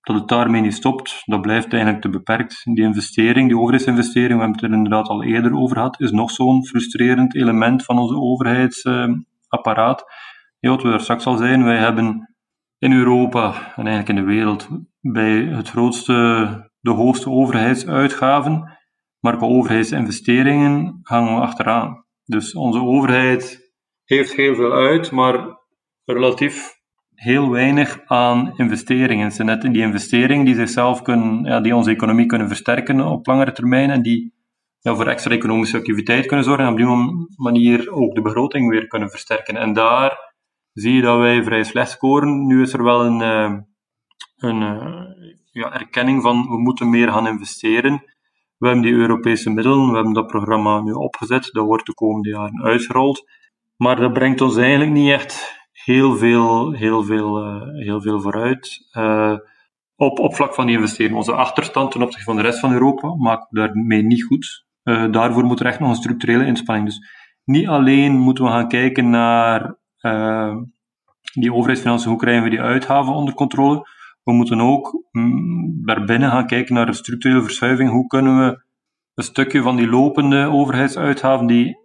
dat 0.05 0.17
het 0.17 0.29
daarmee 0.29 0.61
niet 0.61 0.75
stopt, 0.75 1.23
dat 1.25 1.41
blijft 1.41 1.73
eigenlijk 1.73 2.03
te 2.03 2.09
beperkt. 2.09 2.61
Die 2.65 2.85
investering, 2.85 3.49
die 3.49 3.59
overheidsinvestering, 3.59 4.33
we 4.33 4.45
hebben 4.45 4.61
het 4.61 4.63
er 4.63 4.77
inderdaad 4.77 5.09
al 5.09 5.25
eerder 5.25 5.57
over 5.57 5.77
gehad, 5.77 6.01
is 6.01 6.11
nog 6.11 6.31
zo'n 6.31 6.67
frustrerend 6.67 7.35
element 7.35 7.85
van 7.85 7.99
onze 7.99 8.15
overheidsapparaat. 8.15 10.05
Ja, 10.59 10.71
wat 10.71 10.83
we 10.83 10.93
er 10.93 11.01
straks 11.01 11.27
al 11.27 11.37
zijn, 11.37 11.65
wij 11.65 11.79
hebben 11.79 12.35
in 12.79 12.93
Europa 12.93 13.73
en 13.77 13.87
eigenlijk 13.87 14.09
in 14.09 14.25
de 14.25 14.33
wereld 14.33 14.69
bij 15.01 15.33
het 15.33 15.69
grootste, 15.69 16.71
de 16.81 16.91
hoogste 16.91 17.31
overheidsuitgaven, 17.31 18.79
maar 19.21 19.37
qua 19.37 19.47
overheidsinvesteringen 19.47 21.01
hangen 21.03 21.35
we 21.35 21.41
achteraan. 21.41 22.05
Dus 22.25 22.55
onze 22.55 22.81
overheid 22.81 23.73
heeft 24.05 24.35
heel 24.35 24.55
veel 24.55 24.73
uit, 24.73 25.11
maar 25.11 25.59
relatief 26.05 26.74
heel 27.15 27.51
weinig 27.51 28.01
aan 28.07 28.53
investeringen. 28.57 29.25
Het 29.25 29.35
zijn 29.35 29.47
net 29.47 29.63
die 29.63 29.83
investeringen 29.83 30.45
die 30.45 30.55
zichzelf 30.55 31.03
kunnen, 31.03 31.45
ja, 31.45 31.61
die 31.61 31.77
onze 31.77 31.91
economie 31.91 32.27
kunnen 32.27 32.49
versterken 32.49 33.01
op 33.01 33.27
langere 33.27 33.53
termijn 33.53 33.91
en 33.91 34.03
die 34.03 34.35
voor 34.83 35.07
extra 35.07 35.31
economische 35.31 35.77
activiteit 35.77 36.27
kunnen 36.27 36.45
zorgen 36.45 36.65
en 36.65 36.71
op 36.71 36.77
die 36.77 37.27
manier 37.37 37.93
ook 37.93 38.15
de 38.15 38.23
begroting 38.23 38.71
weer 38.71 38.87
kunnen 38.87 39.11
versterken. 39.11 39.57
En 39.57 39.73
daar 39.73 40.35
zie 40.73 40.95
je 40.95 41.03
dat 41.03 41.19
wij 41.19 41.45
vrij 41.45 41.65
slecht 41.65 41.91
scoren. 41.91 42.47
Nu 42.47 42.63
is 42.63 42.73
er 42.73 42.85
wel 42.85 43.05
een, 43.05 43.21
uh, 43.21 43.59
een 44.37 44.61
uh, 44.61 45.03
ja, 45.51 45.73
erkenning 45.73 46.23
van 46.23 46.43
we 46.49 46.59
moeten 46.59 46.91
meer 46.91 47.09
gaan 47.13 47.27
investeren. 47.27 48.05
We 48.59 48.67
hebben 48.67 48.85
die 48.85 48.95
Europese 48.95 49.51
middelen, 49.51 49.89
we 49.89 49.95
hebben 49.95 50.13
dat 50.13 50.27
programma 50.27 50.81
nu 50.81 50.93
opgezet, 50.93 51.49
dat 51.53 51.65
wordt 51.65 51.87
de 51.87 51.95
komende 51.95 52.29
jaren 52.29 52.63
uitgerold. 52.63 53.31
Maar 53.77 53.97
dat 53.97 54.13
brengt 54.13 54.41
ons 54.41 54.57
eigenlijk 54.57 54.91
niet 54.91 55.11
echt 55.11 55.64
heel 55.85 56.17
veel, 56.17 56.73
heel 56.73 57.05
veel, 57.05 57.47
uh, 57.47 57.85
heel 57.85 58.01
veel 58.01 58.21
vooruit. 58.21 58.89
Uh, 58.93 59.37
op, 59.97 60.19
op 60.19 60.35
vlak 60.35 60.55
van 60.55 60.67
die 60.67 60.75
investeringen. 60.77 61.17
Onze 61.17 61.33
achterstand 61.33 61.91
ten 61.91 62.03
opzichte 62.03 62.25
van 62.25 62.37
de 62.37 62.43
rest 62.43 62.59
van 62.59 62.73
Europa 62.73 63.15
maakt 63.15 63.47
daarmee 63.51 64.03
niet 64.03 64.25
goed. 64.25 64.67
Uh, 64.85 65.13
daarvoor 65.13 65.45
moet 65.45 65.61
er 65.61 65.67
echt 65.67 65.81
nog 65.81 65.89
een 65.89 65.95
structurele 65.95 66.47
inspanning. 66.47 66.87
Dus 66.87 67.09
niet 67.45 67.69
alleen 67.69 68.13
moeten 68.13 68.45
we 68.45 68.51
gaan 68.51 68.69
kijken 68.69 69.11
naar 69.11 69.77
die 71.33 71.53
overheidsfinanciën, 71.53 72.11
hoe 72.11 72.19
krijgen 72.19 72.45
we 72.45 72.51
die 72.51 72.61
uitgaven 72.61 73.13
onder 73.13 73.35
controle. 73.35 73.89
We 74.23 74.33
moeten 74.33 74.61
ook 74.61 75.05
mm, 75.11 75.87
daarbinnen 75.87 76.31
gaan 76.31 76.47
kijken 76.47 76.75
naar 76.75 76.87
de 76.87 76.93
structurele 76.93 77.43
verschuiving. 77.43 77.91
Hoe 77.91 78.07
kunnen 78.07 78.39
we 78.39 78.65
een 79.15 79.25
stukje 79.25 79.63
van 79.63 79.77
die 79.77 79.89
lopende 79.89 80.47
overheidsuitgaven, 80.47 81.47
die 81.47 81.79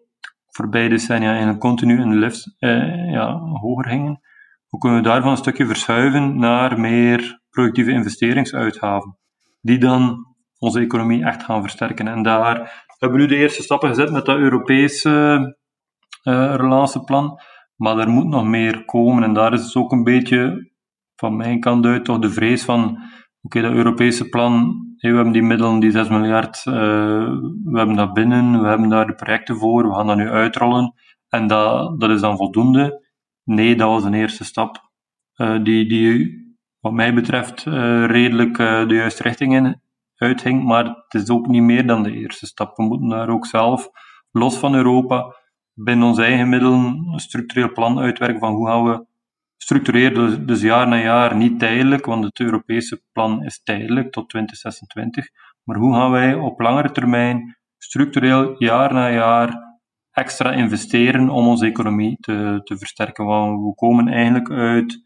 voorbij 0.50 0.88
decennia 0.88 1.30
eigenlijk 1.30 1.60
continu 1.60 2.02
in 2.02 2.10
de 2.10 2.16
lift 2.16 2.56
eh, 2.60 3.12
ja, 3.12 3.40
hoger 3.40 3.86
gingen, 3.86 4.20
hoe 4.68 4.80
kunnen 4.80 5.02
we 5.02 5.08
daarvan 5.08 5.32
een 5.32 5.38
stukje 5.38 5.66
verschuiven 5.66 6.40
naar 6.40 6.80
meer 6.80 7.42
productieve 7.50 7.92
investeringsuitgaven, 7.92 9.18
die 9.62 9.78
dan 9.78 10.26
onze 10.58 10.80
economie 10.80 11.26
echt 11.26 11.44
gaan 11.44 11.62
versterken. 11.62 12.08
En 12.08 12.24
daar 12.24 12.86
hebben 12.98 13.20
we 13.20 13.24
nu 13.26 13.30
de 13.30 13.42
eerste 13.42 13.64
stappen 13.64 13.90
gezet 13.90 14.12
met 14.12 14.26
dat 14.26 14.38
Europese 14.38 15.10
uh, 16.24 16.56
relatieplan, 16.56 17.42
maar 17.76 17.98
er 17.98 18.10
moet 18.10 18.28
nog 18.28 18.46
meer 18.46 18.86
komen. 18.86 19.24
En 19.24 19.34
daar 19.34 19.54
is 19.54 19.64
het 19.64 19.76
ook 19.76 19.92
een 19.92 20.04
beetje 20.04 20.72
van 21.16 21.38
mijn 21.38 21.60
kant 21.60 21.86
uit 21.86 22.06
toch 22.06 22.20
de 22.20 22.30
vrees 22.30 22.64
van, 22.64 23.00
oké, 23.41 23.62
dat 23.62 23.73
Europese 23.73 24.30
plan 24.30 24.88
we 24.99 25.15
hebben 25.15 25.34
die 25.34 25.41
middelen, 25.41 25.80
die 25.80 25.91
6 25.91 26.08
miljard, 26.08 26.65
uh, 26.65 26.73
we 27.63 27.78
hebben 27.78 27.95
dat 27.95 28.13
binnen, 28.13 28.62
we 28.62 28.67
hebben 28.67 28.89
daar 28.89 29.08
de 29.08 29.15
projecten 29.15 29.56
voor, 29.56 29.88
we 29.88 29.95
gaan 29.95 30.08
dat 30.08 30.17
nu 30.17 30.30
uitrollen. 30.30 30.93
En 31.30 31.47
dat, 31.47 31.99
dat 31.99 32.10
is 32.10 32.21
dan 32.21 32.38
voldoende. 32.38 33.08
Nee, 33.43 33.75
dat 33.75 33.89
was 33.89 34.04
een 34.04 34.13
eerste 34.13 34.43
stap 34.43 34.91
uh, 35.36 35.63
die, 35.63 35.88
die, 35.88 36.38
wat 36.80 36.93
mij 36.93 37.13
betreft, 37.13 37.65
uh, 37.65 38.06
redelijk 38.06 38.58
de 38.58 38.95
juiste 38.95 39.23
richting 39.23 39.56
in 39.56 39.82
uithing. 40.15 40.63
Maar 40.63 40.86
het 40.86 41.21
is 41.21 41.30
ook 41.30 41.47
niet 41.47 41.63
meer 41.63 41.88
dan 41.88 42.04
de 42.04 42.12
eerste 42.12 42.45
stap. 42.45 42.75
We 42.75 42.84
moeten 42.84 43.10
daar 43.10 43.30
ook 43.30 43.45
zelf, 43.45 43.89
los 44.32 44.58
van 44.58 44.75
Europa, 44.75 45.36
binnen 45.73 46.08
onze 46.08 46.23
eigen 46.23 46.49
middelen, 46.49 47.10
een 47.12 47.19
structureel 47.19 47.71
plan 47.71 47.99
uitwerken 47.99 48.39
van 48.39 48.54
hoe 48.54 48.67
gaan 48.67 48.84
we 48.84 49.06
structureer 49.62 50.13
dus, 50.13 50.38
dus 50.45 50.62
jaar 50.62 50.88
na 50.88 50.98
jaar, 50.98 51.36
niet 51.36 51.60
tijdelijk, 51.60 52.06
want 52.06 52.24
het 52.24 52.39
Europese 52.39 53.02
plan 53.12 53.43
is 53.43 53.63
tijdelijk 53.63 54.12
tot 54.12 54.30
2026. 54.30 55.30
Maar 55.63 55.78
hoe 55.78 55.93
gaan 55.93 56.12
wij 56.12 56.34
op 56.34 56.60
langere 56.60 56.91
termijn 56.91 57.58
structureel 57.78 58.63
jaar 58.63 58.93
na 58.93 59.12
jaar 59.12 59.78
extra 60.12 60.52
investeren 60.52 61.30
om 61.30 61.48
onze 61.48 61.65
economie 61.65 62.17
te, 62.19 62.62
te 62.63 62.78
versterken? 62.78 63.26
Want 63.26 63.65
we 63.65 63.76
komen 63.76 64.08
eigenlijk 64.08 64.50
uit 64.50 65.02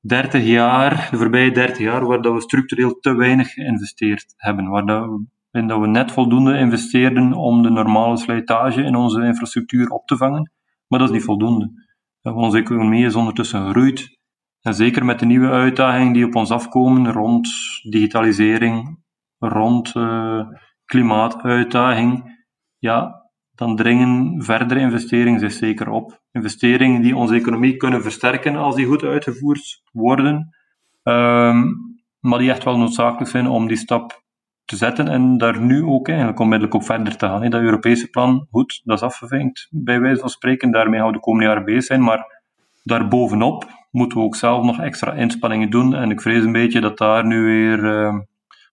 30 0.00 0.44
jaar, 0.44 1.08
de 1.10 1.16
voorbije 1.16 1.52
30 1.52 1.78
jaar, 1.78 2.06
waar 2.06 2.22
dat 2.22 2.34
we 2.34 2.40
structureel 2.40 2.98
te 3.00 3.14
weinig 3.14 3.52
geïnvesteerd 3.52 4.34
hebben. 4.36 4.68
Waar 4.68 4.84
we, 4.84 5.66
dat 5.66 5.80
we 5.80 5.86
net 5.86 6.12
voldoende 6.12 6.58
investeerden 6.58 7.32
om 7.32 7.62
de 7.62 7.70
normale 7.70 8.16
slijtage 8.16 8.82
in 8.82 8.94
onze 8.94 9.22
infrastructuur 9.24 9.88
op 9.88 10.06
te 10.06 10.16
vangen. 10.16 10.52
Maar 10.86 10.98
dat 10.98 11.08
is 11.08 11.14
niet 11.14 11.24
voldoende. 11.24 11.86
Onze 12.34 12.58
economie 12.58 13.04
is 13.04 13.14
ondertussen 13.14 13.66
gegroeid. 13.66 14.18
En 14.60 14.74
zeker 14.74 15.04
met 15.04 15.18
de 15.18 15.26
nieuwe 15.26 15.50
uitdagingen 15.50 16.12
die 16.12 16.24
op 16.26 16.34
ons 16.34 16.50
afkomen 16.50 17.12
rond 17.12 17.48
digitalisering, 17.90 18.98
rond 19.38 19.94
uh, 19.94 20.46
klimaatuitdaging, 20.84 22.44
ja, 22.78 23.28
dan 23.50 23.76
dringen 23.76 24.42
verdere 24.42 24.80
investeringen 24.80 25.40
zich 25.40 25.52
zeker 25.52 25.88
op. 25.88 26.22
Investeringen 26.30 27.02
die 27.02 27.16
onze 27.16 27.34
economie 27.34 27.76
kunnen 27.76 28.02
versterken 28.02 28.56
als 28.56 28.74
die 28.74 28.86
goed 28.86 29.02
uitgevoerd 29.02 29.82
worden, 29.92 30.56
um, 31.02 31.76
maar 32.20 32.38
die 32.38 32.50
echt 32.50 32.64
wel 32.64 32.78
noodzakelijk 32.78 33.30
zijn 33.30 33.46
om 33.46 33.68
die 33.68 33.76
stap 33.76 34.26
te 34.68 34.76
zetten 34.76 35.08
en 35.08 35.38
daar 35.38 35.60
nu 35.60 35.84
ook 35.84 36.08
eigenlijk 36.08 36.38
onmiddellijk 36.38 36.74
op 36.74 36.84
verder 36.84 37.16
te 37.16 37.26
gaan. 37.26 37.50
Dat 37.50 37.60
Europese 37.60 38.08
plan, 38.08 38.46
goed, 38.50 38.80
dat 38.84 38.96
is 38.96 39.02
afgevinkt, 39.02 39.68
bij 39.70 40.00
wijze 40.00 40.20
van 40.20 40.28
spreken. 40.28 40.70
Daarmee 40.70 40.98
gaan 40.98 41.08
we 41.08 41.14
de 41.14 41.20
komende 41.20 41.46
jaren 41.46 41.64
bezig 41.64 41.84
zijn, 41.84 42.02
maar 42.02 42.42
daarbovenop 42.82 43.66
moeten 43.90 44.18
we 44.18 44.24
ook 44.24 44.36
zelf 44.36 44.64
nog 44.64 44.80
extra 44.80 45.12
inspanningen 45.12 45.70
doen. 45.70 45.94
En 45.94 46.10
ik 46.10 46.20
vrees 46.20 46.44
een 46.44 46.52
beetje 46.52 46.80
dat 46.80 46.98
daar 46.98 47.26
nu 47.26 47.42
weer, 47.42 47.78
uh, 47.84 48.18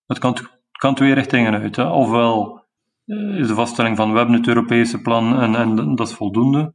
het 0.08 0.20
kan, 0.20 0.38
kan 0.72 0.96
twee 0.96 1.14
richtingen 1.14 1.54
uit. 1.54 1.78
Ofwel 1.78 2.66
uh, 3.06 3.40
is 3.40 3.48
de 3.48 3.54
vaststelling 3.54 3.98
van 3.98 4.12
we 4.12 4.18
hebben 4.18 4.36
het 4.36 4.48
Europese 4.48 5.02
plan 5.02 5.40
en, 5.40 5.56
en 5.56 5.96
dat 5.96 6.08
is 6.08 6.14
voldoende. 6.14 6.74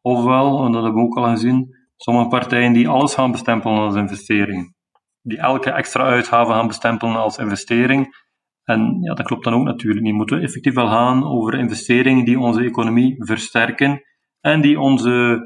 Ofwel, 0.00 0.64
en 0.64 0.72
dat 0.72 0.82
hebben 0.82 1.02
we 1.02 1.08
ook 1.08 1.16
al 1.16 1.30
gezien, 1.30 1.76
sommige 1.96 2.28
partijen 2.28 2.72
die 2.72 2.88
alles 2.88 3.14
gaan 3.14 3.30
bestempelen 3.30 3.78
als 3.78 3.94
investering. 3.94 4.74
Die 5.22 5.38
elke 5.38 5.70
extra 5.70 6.04
uitgave 6.04 6.52
gaan 6.52 6.66
bestempelen 6.66 7.16
als 7.16 7.38
investering 7.38 8.28
en 8.70 8.98
ja, 9.00 9.14
dat 9.14 9.26
klopt 9.26 9.44
dan 9.44 9.54
ook 9.54 9.64
natuurlijk 9.64 10.04
niet. 10.04 10.14
Moeten 10.14 10.42
effectief 10.42 10.74
wel 10.74 10.88
gaan 10.88 11.24
over 11.24 11.58
investeringen 11.58 12.24
die 12.24 12.38
onze 12.38 12.64
economie 12.64 13.24
versterken 13.24 14.02
en 14.40 14.60
die 14.60 14.80
onze 14.80 15.38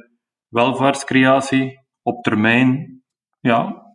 welvaartscreatie 0.48 1.80
op 2.02 2.22
termijn 2.22 3.02
ja, 3.40 3.86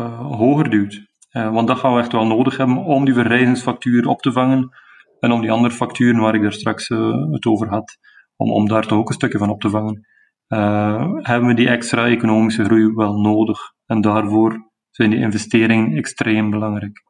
uh, 0.00 0.20
hoger 0.20 0.70
duwt. 0.70 1.06
Uh, 1.32 1.52
want 1.52 1.68
dat 1.68 1.78
gaan 1.78 1.94
we 1.94 2.00
echt 2.00 2.12
wel 2.12 2.26
nodig 2.26 2.56
hebben 2.56 2.76
om 2.76 3.04
die 3.04 3.14
verrijzingsfactuur 3.14 4.06
op 4.06 4.20
te 4.20 4.32
vangen 4.32 4.68
en 5.20 5.32
om 5.32 5.40
die 5.40 5.52
andere 5.52 5.74
facturen 5.74 6.20
waar 6.20 6.34
ik 6.34 6.42
daar 6.42 6.52
straks 6.52 6.88
uh, 6.88 7.32
het 7.32 7.46
over 7.46 7.68
had, 7.68 7.98
om, 8.36 8.52
om 8.52 8.68
daar 8.68 8.86
toch 8.86 8.98
ook 8.98 9.08
een 9.08 9.14
stukje 9.14 9.38
van 9.38 9.50
op 9.50 9.60
te 9.60 9.70
vangen. 9.70 10.06
hebben 11.22 11.48
we 11.48 11.54
die 11.54 11.68
extra 11.68 12.06
economische 12.06 12.64
groei 12.64 12.92
wel 12.94 13.20
nodig. 13.20 13.58
En 13.86 14.00
daarvoor 14.00 14.70
zijn 14.90 15.10
die 15.10 15.18
investeringen 15.18 15.96
extreem 15.96 16.50
belangrijk 16.50 17.07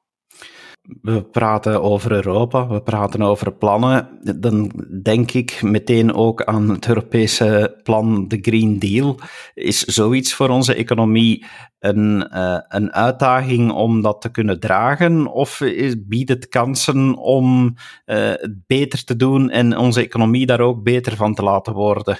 we 1.02 1.22
praten 1.22 1.82
over 1.82 2.12
Europa, 2.12 2.68
we 2.68 2.82
praten 2.82 3.22
over 3.22 3.52
plannen, 3.52 4.08
dan 4.40 4.70
denk 5.02 5.32
ik 5.32 5.62
meteen 5.62 6.14
ook 6.14 6.44
aan 6.44 6.68
het 6.68 6.88
Europese 6.88 7.80
plan, 7.82 8.28
de 8.28 8.38
Green 8.40 8.78
Deal. 8.78 9.18
Is 9.54 9.82
zoiets 9.84 10.34
voor 10.34 10.48
onze 10.48 10.74
economie 10.74 11.46
een, 11.78 12.28
uh, 12.34 12.58
een 12.68 12.92
uitdaging 12.92 13.72
om 13.72 14.02
dat 14.02 14.20
te 14.20 14.30
kunnen 14.30 14.60
dragen? 14.60 15.26
Of 15.26 15.60
biedt 15.98 16.28
het 16.28 16.48
kansen 16.48 17.16
om 17.16 17.64
uh, 18.06 18.16
het 18.16 18.66
beter 18.66 19.04
te 19.04 19.16
doen 19.16 19.50
en 19.50 19.76
onze 19.76 20.00
economie 20.00 20.46
daar 20.46 20.60
ook 20.60 20.82
beter 20.82 21.16
van 21.16 21.34
te 21.34 21.42
laten 21.42 21.72
worden? 21.72 22.18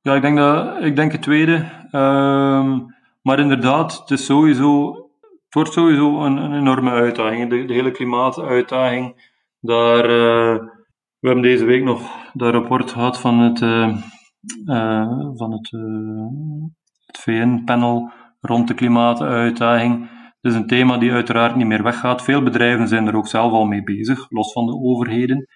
Ja, 0.00 0.14
ik 0.14 0.22
denk, 0.22 0.36
dat, 0.36 0.82
ik 0.82 0.96
denk 0.96 1.12
het 1.12 1.22
tweede. 1.22 1.54
Uh, 1.92 2.78
maar 3.22 3.38
inderdaad, 3.38 3.98
het 3.98 4.10
is 4.10 4.24
sowieso 4.24 5.03
het 5.54 5.62
wordt 5.62 5.78
sowieso 5.78 6.24
een, 6.24 6.54
enorme 6.54 6.90
uitdaging. 6.90 7.50
De, 7.50 7.74
hele 7.74 7.90
klimaatuitdaging. 7.90 9.32
Daar, 9.60 10.04
uh, 10.04 10.58
we 11.18 11.26
hebben 11.28 11.42
deze 11.42 11.64
week 11.64 11.82
nog 11.82 12.30
dat 12.32 12.52
rapport 12.52 12.90
gehad 12.90 13.20
van 13.20 13.38
het, 13.38 13.60
uh, 13.60 13.96
uh, 14.66 15.30
van 15.34 15.52
het, 15.52 15.70
het 17.06 17.18
VN-panel 17.18 18.10
rond 18.40 18.68
de 18.68 18.74
klimaatuitdaging. 18.74 20.10
Het 20.40 20.52
is 20.52 20.54
een 20.54 20.66
thema 20.66 20.98
die 20.98 21.12
uiteraard 21.12 21.56
niet 21.56 21.66
meer 21.66 21.82
weggaat. 21.82 22.22
Veel 22.22 22.42
bedrijven 22.42 22.88
zijn 22.88 23.06
er 23.06 23.16
ook 23.16 23.28
zelf 23.28 23.52
al 23.52 23.64
mee 23.64 23.82
bezig, 23.82 24.26
los 24.30 24.52
van 24.52 24.66
de 24.66 24.72
overheden. 24.72 25.46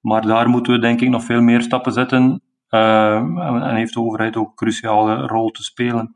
Maar 0.00 0.26
daar 0.26 0.48
moeten 0.48 0.72
we 0.72 0.78
denk 0.78 1.00
ik 1.00 1.08
nog 1.08 1.24
veel 1.24 1.42
meer 1.42 1.62
stappen 1.62 1.92
zetten. 1.92 2.42
en 2.68 3.74
heeft 3.74 3.94
de 3.94 4.00
overheid 4.00 4.36
ook 4.36 4.48
een 4.48 4.54
cruciale 4.54 5.26
rol 5.26 5.50
te 5.50 5.62
spelen. 5.62 6.14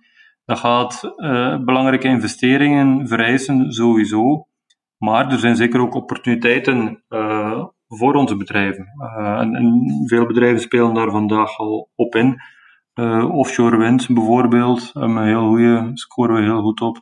Dat 0.48 0.58
gaat 0.58 1.12
uh, 1.16 1.58
belangrijke 1.64 2.08
investeringen 2.08 3.08
vereisen, 3.08 3.72
sowieso. 3.72 4.46
Maar 4.98 5.32
er 5.32 5.38
zijn 5.38 5.56
zeker 5.56 5.80
ook 5.80 5.94
opportuniteiten 5.94 7.04
uh, 7.08 7.64
voor 7.88 8.14
onze 8.14 8.36
bedrijven. 8.36 8.86
Uh, 8.98 9.40
en, 9.40 9.84
veel 10.06 10.26
bedrijven 10.26 10.60
spelen 10.60 10.94
daar 10.94 11.10
vandaag 11.10 11.58
al 11.58 11.90
op 11.94 12.14
in. 12.14 12.40
offshore 13.30 13.76
wind 13.76 14.06
bijvoorbeeld, 14.08 14.90
we 14.92 15.20
heel 15.20 15.46
goede, 15.48 15.90
scoren 15.94 16.34
we 16.34 16.42
heel 16.42 16.62
goed 16.62 16.80
op. 16.80 17.00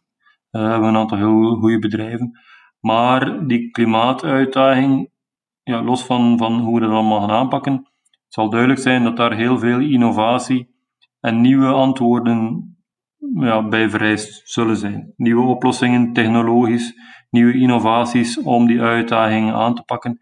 We 0.51 0.59
hebben 0.59 0.89
een 0.89 0.97
aantal 0.97 1.19
heel 1.19 1.55
goede 1.55 1.79
bedrijven. 1.79 2.41
Maar 2.81 3.47
die 3.47 3.71
klimaatuitdaging, 3.71 5.11
ja, 5.63 5.83
los 5.83 6.05
van, 6.05 6.39
van 6.39 6.61
hoe 6.61 6.75
we 6.75 6.81
dat 6.81 6.91
allemaal 6.91 7.21
gaan 7.21 7.37
aanpakken, 7.37 7.73
het 7.73 8.35
zal 8.35 8.51
duidelijk 8.51 8.81
zijn 8.81 9.05
dat 9.05 9.17
daar 9.17 9.35
heel 9.35 9.59
veel 9.59 9.81
innovatie 9.81 10.75
en 11.21 11.41
nieuwe 11.41 11.73
antwoorden 11.73 12.71
ja, 13.35 13.69
bij 13.69 13.91
vereist 13.91 14.49
zullen 14.49 14.77
zijn. 14.77 15.13
Nieuwe 15.17 15.47
oplossingen, 15.47 16.13
technologisch, 16.13 16.95
nieuwe 17.31 17.59
innovaties 17.59 18.43
om 18.43 18.67
die 18.67 18.81
uitdagingen 18.81 19.55
aan 19.55 19.75
te 19.75 19.83
pakken. 19.83 20.19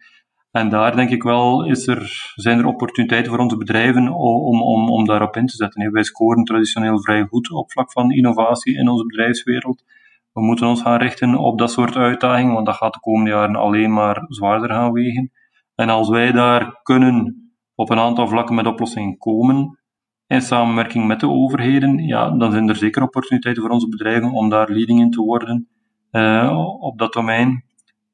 En 0.51 0.69
daar 0.69 0.97
denk 0.97 1.11
ik 1.11 1.23
wel, 1.23 1.65
is 1.65 1.87
er, 1.87 2.33
zijn 2.35 2.59
er 2.59 2.67
opportuniteiten 2.67 3.33
voor 3.33 3.41
onze 3.41 3.57
bedrijven 3.57 4.09
om, 4.09 4.63
om, 4.63 4.91
om 4.91 5.05
daarop 5.05 5.37
in 5.37 5.47
te 5.47 5.57
zetten. 5.57 5.93
Wij 5.93 6.03
scoren 6.03 6.45
traditioneel 6.45 7.03
vrij 7.03 7.25
goed 7.25 7.51
op 7.51 7.73
vlak 7.73 7.93
van 7.93 8.11
innovatie 8.11 8.77
in 8.77 8.89
onze 8.89 9.07
bedrijfswereld. 9.07 9.85
We 10.33 10.43
moeten 10.43 10.67
ons 10.67 10.83
gaan 10.83 10.99
richten 10.99 11.37
op 11.37 11.59
dat 11.59 11.71
soort 11.71 11.97
uitdagingen, 11.97 12.55
want 12.55 12.67
dat 12.67 12.75
gaat 12.75 12.93
de 12.93 13.01
komende 13.01 13.31
jaren 13.31 13.57
alleen 13.57 13.93
maar 13.93 14.25
zwaarder 14.29 14.71
gaan 14.71 14.93
wegen. 14.93 15.33
En 15.75 15.89
als 15.89 16.09
wij 16.09 16.33
daar 16.33 16.81
kunnen 16.83 17.45
op 17.75 17.91
een 17.91 17.99
aantal 17.99 18.29
vlakken 18.29 18.55
met 18.55 18.67
oplossingen 18.67 19.19
komen, 19.19 19.79
in 20.27 20.41
samenwerking 20.41 21.07
met 21.07 21.21
de 21.21 21.29
overheden, 21.29 21.99
ja, 21.99 22.31
dan 22.31 22.51
zijn 22.51 22.69
er 22.69 22.77
zeker 22.77 23.03
opportuniteiten 23.03 23.63
voor 23.63 23.73
onze 23.73 23.89
bedrijven 23.89 24.33
om 24.33 24.49
daar 24.49 24.71
leading 24.71 25.01
in 25.01 25.11
te 25.11 25.21
worden 25.21 25.69
uh, 26.13 26.77
op 26.81 26.99
dat 26.99 27.13
domein. 27.13 27.65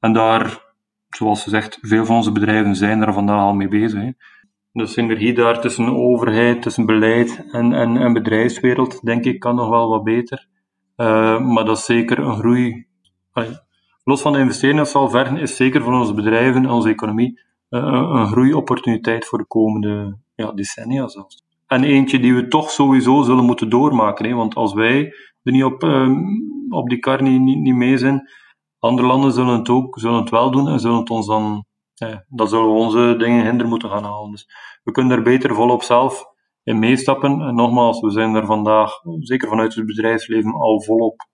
En 0.01 0.13
daar, 0.13 0.63
zoals 1.09 1.43
gezegd, 1.43 1.79
veel 1.81 2.05
van 2.05 2.17
onze 2.17 2.33
bedrijven 2.33 2.77
zijn 2.77 3.03
er 3.03 3.13
vandaag 3.13 3.41
al 3.41 3.55
mee 3.55 3.69
bezig. 3.69 4.01
Hè. 4.01 4.11
De 4.73 4.87
synergie 4.87 5.35
daar 5.35 5.61
tussen 5.61 5.97
overheid, 5.97 6.63
tussen 6.63 6.87
beleid 6.87 7.47
en, 7.53 7.73
en, 7.73 7.97
en 7.97 8.13
bedrijfswereld, 8.13 9.05
denk 9.05 9.25
ik, 9.25 9.41
kan 9.41 9.55
nog 9.55 9.69
wel 9.69 9.89
wat 9.89 10.05
beter. 10.05 10.49
Uh, 10.97 11.41
maar 11.41 11.65
dat 11.65 11.79
is 11.79 11.85
zeker 11.85 12.19
een 12.19 12.37
groei. 12.37 12.87
Los 14.05 14.23
van 14.23 14.33
de 14.33 14.39
investeringen 14.39 14.83
dat 14.83 14.93
zal 14.93 15.11
vergen, 15.11 15.37
is 15.37 15.57
zeker 15.57 15.83
voor 15.83 15.93
onze 15.93 16.15
bedrijven 16.15 16.63
en 16.63 16.71
onze 16.71 16.89
economie 16.89 17.41
uh, 17.71 18.09
een 18.13 18.27
groeiopportuniteit 18.27 19.27
voor 19.27 19.39
de 19.39 19.47
komende 19.47 20.19
ja, 20.35 20.53
decennia 20.53 21.09
zelfs. 21.09 21.45
En 21.73 21.85
eentje 21.85 22.21
die 22.21 22.35
we 22.35 22.49
toch 22.49 22.71
sowieso 22.71 23.23
zullen 23.23 23.45
moeten 23.45 23.71
doormaken. 23.71 24.25
Hè? 24.25 24.35
Want 24.35 24.55
als 24.55 24.73
wij 24.73 25.05
er 25.43 25.53
niet 25.53 25.65
op, 25.65 25.83
um, 25.83 26.25
op 26.69 26.89
die 26.89 26.99
kar 26.99 27.23
niet, 27.23 27.41
niet, 27.41 27.75
mee 27.75 27.99
zijn, 27.99 28.31
andere 28.79 29.09
landen 29.09 29.33
zullen 29.33 29.59
het 29.59 29.69
ook 29.69 29.99
zullen 29.99 30.21
het 30.21 30.31
wel 30.31 30.51
doen 30.51 30.69
en 30.69 30.81
zullen 30.81 30.99
het 30.99 31.11
ons 31.11 31.27
dan, 31.27 31.65
ja, 31.95 32.25
dan 32.29 32.49
zullen 32.49 32.67
we 32.67 32.79
onze 32.79 33.15
dingen 33.19 33.45
hinder 33.45 33.67
moeten 33.69 33.91
gaan 33.91 34.05
halen. 34.05 34.31
Dus 34.31 34.47
we 34.83 34.93
kunnen 34.93 35.17
er 35.17 35.23
beter 35.23 35.55
volop 35.55 35.83
zelf 35.83 36.25
in 36.63 36.79
meestappen. 36.79 37.41
En 37.41 37.55
nogmaals, 37.55 38.01
we 38.01 38.11
zijn 38.11 38.35
er 38.35 38.47
vandaag, 38.47 38.93
zeker 39.19 39.49
vanuit 39.49 39.75
het 39.75 39.87
bedrijfsleven, 39.87 40.53
al 40.53 40.83
volop 40.83 41.29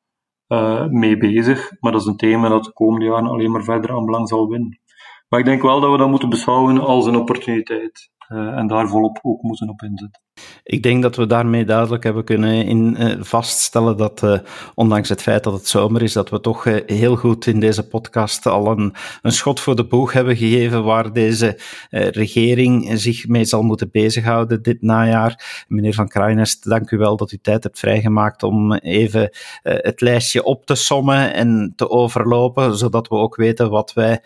uh, 0.48 0.86
mee 0.86 1.16
bezig. 1.16 1.72
Maar 1.80 1.92
dat 1.92 2.00
is 2.00 2.06
een 2.06 2.16
thema 2.16 2.48
dat 2.48 2.64
de 2.64 2.72
komende 2.72 3.06
jaren 3.06 3.28
alleen 3.28 3.50
maar 3.50 3.64
verder 3.64 3.90
aan 3.90 4.04
belang 4.04 4.28
zal 4.28 4.48
winnen. 4.48 4.80
Maar 5.28 5.40
ik 5.40 5.46
denk 5.46 5.62
wel 5.62 5.80
dat 5.80 5.90
we 5.90 5.96
dat 5.96 6.08
moeten 6.08 6.28
beschouwen 6.28 6.78
als 6.78 7.06
een 7.06 7.16
opportuniteit. 7.16 8.10
Uh, 8.28 8.58
en 8.58 8.66
daar 8.66 8.88
volop 8.88 9.18
ook 9.22 9.42
moeten 9.42 9.68
op 9.68 9.82
inzetten. 9.82 10.24
Ik 10.68 10.82
denk 10.82 11.02
dat 11.02 11.16
we 11.16 11.26
daarmee 11.26 11.64
duidelijk 11.64 12.04
hebben 12.04 12.24
kunnen 12.24 12.66
in, 12.66 12.96
uh, 12.98 13.14
vaststellen 13.20 13.96
dat, 13.96 14.22
uh, 14.22 14.38
ondanks 14.74 15.08
het 15.08 15.22
feit 15.22 15.44
dat 15.44 15.52
het 15.52 15.68
zomer 15.68 16.02
is, 16.02 16.12
dat 16.12 16.30
we 16.30 16.40
toch 16.40 16.64
uh, 16.64 16.76
heel 16.86 17.16
goed 17.16 17.46
in 17.46 17.60
deze 17.60 17.88
podcast 17.88 18.46
al 18.46 18.70
een, 18.70 18.94
een 19.22 19.32
schot 19.32 19.60
voor 19.60 19.76
de 19.76 19.86
boeg 19.86 20.12
hebben 20.12 20.36
gegeven 20.36 20.84
waar 20.84 21.12
deze 21.12 21.58
regering 21.90 23.00
zich 23.00 23.28
mee 23.28 23.44
zal 23.44 23.62
moeten 23.62 23.88
bezighouden 23.92 24.62
dit 24.62 24.82
najaar. 24.82 25.64
Meneer 25.68 25.94
Van 25.94 26.08
Kruijnest, 26.08 26.68
dank 26.68 26.90
u 26.90 26.98
wel 26.98 27.16
dat 27.16 27.32
u 27.32 27.38
tijd 27.42 27.62
hebt 27.62 27.78
vrijgemaakt 27.78 28.42
om 28.42 28.74
even 28.74 29.30
het 29.62 30.00
lijstje 30.00 30.44
op 30.44 30.66
te 30.66 30.74
sommen 30.74 31.34
en 31.34 31.72
te 31.76 31.90
overlopen, 31.90 32.76
zodat 32.76 33.08
we 33.08 33.14
ook 33.14 33.36
weten 33.36 33.70
wat 33.70 33.92
wij 33.92 34.20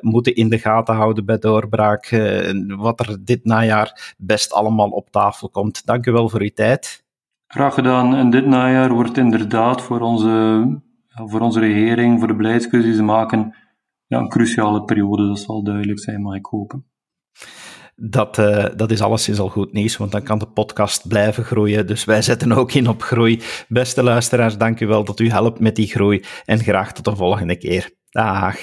moeten 0.00 0.34
in 0.34 0.48
de 0.48 0.58
gaten 0.58 0.94
houden 0.94 1.24
bij 1.24 1.38
doorbraak, 1.38 2.08
wat 2.76 3.00
er 3.00 3.16
dit 3.20 3.44
najaar 3.44 4.14
best 4.18 4.52
allemaal 4.52 4.88
op 4.88 5.10
tafel 5.10 5.48
komt. 5.54 5.86
Dank 5.86 6.06
u 6.06 6.12
wel 6.12 6.28
voor 6.28 6.40
uw 6.40 6.50
tijd. 6.54 7.04
Graag 7.46 7.74
gedaan. 7.74 8.14
En 8.14 8.30
dit 8.30 8.46
najaar 8.46 8.92
wordt 8.92 9.16
inderdaad 9.16 9.82
voor 9.82 10.00
onze, 10.00 10.64
voor 11.08 11.40
onze 11.40 11.60
regering, 11.60 12.18
voor 12.18 12.28
de 12.28 12.36
beleidskeuze 12.36 12.86
die 12.86 12.96
ze 12.96 13.02
maken, 13.02 13.56
ja, 14.06 14.18
een 14.18 14.28
cruciale 14.28 14.84
periode. 14.84 15.26
Dat 15.26 15.38
zal 15.38 15.62
duidelijk 15.62 16.00
zijn, 16.00 16.22
mag 16.22 16.34
ik 16.34 16.46
hopen. 16.46 16.84
Dat, 17.96 18.38
uh, 18.38 18.66
dat 18.76 18.90
is 18.90 19.00
alleszins 19.00 19.38
al 19.38 19.48
goed 19.48 19.72
nieuws, 19.72 19.96
want 19.96 20.12
dan 20.12 20.22
kan 20.22 20.38
de 20.38 20.46
podcast 20.46 21.08
blijven 21.08 21.44
groeien. 21.44 21.86
Dus 21.86 22.04
wij 22.04 22.22
zetten 22.22 22.52
ook 22.52 22.72
in 22.72 22.88
op 22.88 23.02
groei. 23.02 23.42
Beste 23.68 24.02
luisteraars, 24.02 24.58
dank 24.58 24.80
u 24.80 24.86
wel 24.86 25.04
dat 25.04 25.20
u 25.20 25.28
helpt 25.28 25.60
met 25.60 25.76
die 25.76 25.86
groei. 25.86 26.24
En 26.44 26.58
graag 26.58 26.92
tot 26.92 27.04
de 27.04 27.16
volgende 27.16 27.56
keer. 27.56 27.90
Dag. 28.10 28.56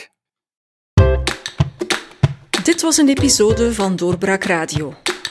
Dit 2.64 2.82
was 2.82 2.98
een 2.98 3.10
episode 3.10 3.74
van 3.74 3.96
Doorbraak 3.96 4.44
Radio 4.44 4.94